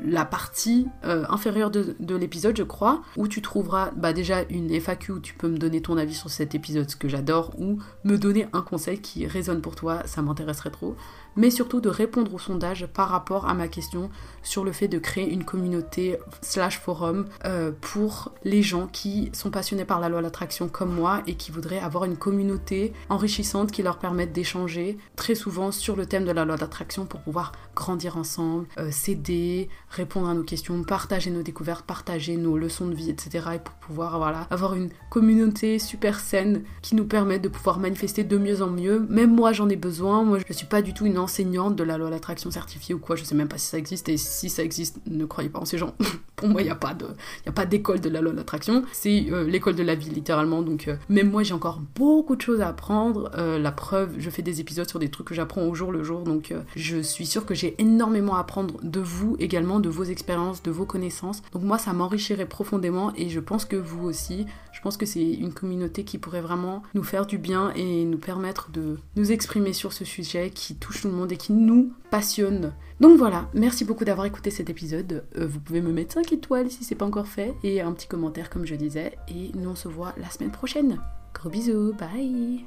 la 0.05 0.25
partie 0.25 0.89
inférieure 1.05 1.71
de, 1.71 2.17
l'épisode, 2.17 2.57
je 2.57 2.65
crois, 2.65 3.03
où 3.17 3.29
tu 3.29 3.43
trouveras 3.43 3.93
bah, 3.93 4.13
déjà 4.13 4.43
une 4.51 4.73
FAQ 4.81 5.13
où 5.13 5.21
tu 5.21 5.35
peux 5.35 5.49
me 5.49 5.59
donner 5.59 5.83
ton 5.83 5.97
avis 5.97 6.15
sur 6.15 6.31
cet 6.31 6.57
épisode, 6.57 6.91
ce 6.91 6.97
que 6.97 7.09
j'adore, 7.09 7.55
ou 7.61 7.79
me 8.09 8.19
donner 8.19 8.47
un 8.53 8.63
conseil 8.63 9.01
qui 9.01 9.27
résonne 9.27 9.61
pour 9.61 9.77
toi, 9.77 10.03
ça 10.07 10.23
m'intéresserait 10.23 10.71
trop 10.71 10.97
mais 11.37 11.51
surtout 11.51 11.81
de 11.81 11.89
répondre 11.89 12.35
au 12.35 12.39
sondage 12.39 12.87
par 12.87 13.09
rapport 13.09 13.49
à 13.49 13.55
ma 13.55 13.69
question 13.69 14.11
sur 14.43 14.65
le 14.65 14.73
fait 14.73 14.89
de 14.89 14.99
créer 14.99 15.31
une 15.31 15.45
communauté 15.45 16.19
slash 16.41 16.79
forum 16.79 17.27
euh, 17.45 17.71
pour 17.81 18.33
les 18.45 18.63
gens 18.63 18.87
qui 18.87 19.31
sont 19.33 19.51
passionnés 19.51 19.85
par 19.85 20.01
la 20.01 20.09
loi 20.09 20.19
de 20.19 20.25
l'attraction 20.25 20.69
comme 20.69 20.95
moi 20.95 21.23
et 21.27 21.35
qui 21.35 21.51
voudraient 21.51 21.79
avoir 21.79 22.05
une 22.05 22.17
communauté 22.17 22.93
enrichissante 23.09 23.71
qui 23.71 23.83
leur 23.83 23.99
permette 23.99 24.33
d'échanger 24.33 24.99
très 25.17 25.35
souvent 25.35 25.73
sur 25.73 25.97
le 25.97 26.07
thème 26.07 26.25
de 26.25 26.33
la 26.33 26.45
loi 26.45 26.57
d'attraction 26.57 27.07
pour 27.07 27.21
pouvoir 27.21 27.53
grandir 27.75 28.17
ensemble, 28.17 28.67
euh, 28.79 28.91
s'aider, 28.91 29.69
répondre 29.91 30.29
à 30.29 30.35
nos 30.35 30.43
questions, 30.43 30.83
partager 30.83 31.31
nos 31.31 31.43
découvertes, 31.43 31.85
partager 31.85 32.37
nos 32.37 32.57
leçons 32.57 32.87
de 32.87 32.95
vie, 32.95 33.11
etc. 33.11 33.49
Et 33.55 33.59
pour 33.59 33.75
pouvoir 33.75 34.19
voilà, 34.19 34.47
avoir 34.51 34.75
une 34.75 34.91
communauté 35.11 35.79
super 35.79 36.21
saine 36.21 36.63
qui 36.83 36.95
nous 36.95 37.07
permet 37.07 37.39
de 37.39 37.49
pouvoir 37.49 37.79
manifester 37.79 38.25
de 38.25 38.39
mieux 38.39 38.63
en 38.63 38.71
mieux. 38.71 39.07
Même 39.09 39.35
moi 39.35 39.53
j'en 39.53 39.69
ai 39.69 39.77
besoin, 39.77 40.25
moi 40.25 40.39
je 40.47 40.53
suis 40.53 40.67
pas 40.67 40.83
du 40.83 40.95
tout 40.95 41.07
une 41.07 41.18
enseignante 41.19 41.77
de 41.77 41.85
la 41.85 41.99
loi 41.99 42.11
l'attraction 42.11 42.51
certifiée 42.51 42.95
ou 42.95 42.99
quoi, 42.99 43.17
je 43.17 43.25
sais 43.25 43.35
même 43.35 43.49
pas 43.49 43.59
si 43.59 43.67
ça 43.67 43.79
existe, 43.79 44.09
et 44.09 44.17
si 44.17 44.49
ça 44.49 44.63
existe, 44.63 44.99
ne 45.07 45.25
croyez 45.25 45.51
pas 45.51 45.61
en 45.61 45.65
ces 45.65 45.79
gens. 45.79 45.95
Pour 46.37 46.49
moi, 46.49 46.63
il 46.63 46.67
n'y 46.67 46.71
a 46.71 46.77
pas 46.77 47.67
d'école 47.67 48.01
de 48.01 48.09
la 48.09 48.21
loi 48.21 48.33
l'attraction, 48.33 48.85
c'est 48.93 49.27
euh, 49.31 49.45
l'école 49.45 49.75
de 49.75 49.83
la 49.83 49.95
vie 49.95 50.11
littéralement, 50.11 50.63
donc 50.63 50.87
euh, 50.87 50.97
même 51.09 51.31
moi 51.31 51.43
j'ai 51.43 51.55
encore 51.55 51.81
beaucoup 51.97 52.37
de 52.37 52.41
choses 52.41 52.61
à 52.61 52.69
apprendre, 52.69 53.31
euh, 53.37 53.59
la 53.59 53.73
preuve, 53.73 54.15
je 54.19 54.31
fais 54.31 54.43
des 54.43 54.61
épisodes 54.61 54.89
sur 54.89 54.99
des 54.99 55.11
trucs 55.11 55.27
que 55.27 55.35
j'apprends 55.35 55.63
au 55.63 55.75
jour 55.75 55.91
le 55.91 56.05
jour, 56.05 56.23
donc 56.23 56.55
je 56.77 56.99
suis 56.99 57.27
sûre 57.27 57.45
que 57.45 57.55
j'ai 57.55 57.75
énormément 57.81 58.37
à 58.37 58.41
apprendre 58.41 58.77
de 58.83 59.01
vous 59.01 59.37
également, 59.41 59.81
de 59.81 59.89
vos 59.89 60.05
expériences, 60.05 60.63
de 60.63 60.71
vos 60.71 60.87
connaissances, 60.87 61.43
donc 61.53 61.63
moi 61.63 61.79
ça 61.79 61.93
m'enrichirait 61.93 62.47
profondément, 62.47 63.13
et 63.17 63.29
je 63.29 63.41
pense 63.41 63.65
que 63.65 63.77
vous 63.77 64.05
aussi, 64.05 64.47
je 64.73 64.81
pense 64.81 64.97
que 64.97 65.07
c'est 65.07 65.33
une 65.33 65.53
communauté 65.53 66.05
qui 66.05 66.19
pourrait 66.19 66.41
vraiment 66.41 66.83
nous 66.95 67.03
faire 67.03 67.27
du 67.27 67.39
bien 67.39 67.73
et 67.75 68.05
nous 68.05 68.19
permettre 68.19 68.71
de 68.71 68.99
nous 69.17 69.33
exprimer 69.33 69.73
sur 69.73 69.93
ce 69.93 70.05
sujet 70.05 70.51
qui 70.51 70.77
touche 70.77 71.05
monde 71.13 71.33
et 71.33 71.37
qui 71.37 71.53
nous 71.53 71.93
passionne. 72.11 72.73
Donc 73.01 73.17
voilà, 73.19 73.49
merci 73.55 73.85
beaucoup 73.85 74.05
d'avoir 74.05 74.27
écouté 74.27 74.51
cet 74.51 74.71
épisode. 74.71 75.25
Euh, 75.37 75.47
vous 75.47 75.61
pouvez 75.61 75.81
me 75.81 75.93
mettre 75.93 76.15
5 76.15 76.33
étoiles 76.33 76.71
si 76.71 76.85
c'est 76.85 76.95
pas 76.95 77.07
encore 77.07 77.29
fait 77.29 77.55
et 77.63 77.81
un 77.81 77.93
petit 77.93 78.09
commentaire 78.09 78.51
comme 78.51 78.67
je 78.67 78.75
disais. 78.75 79.13
Et 79.29 79.53
nous 79.55 79.71
on 79.71 79.77
se 79.77 79.89
voit 79.89 80.15
la 80.17 80.31
semaine 80.31 80.53
prochaine. 80.53 80.99
Gros 81.35 81.51
bisous, 81.51 81.93
bye 81.93 82.65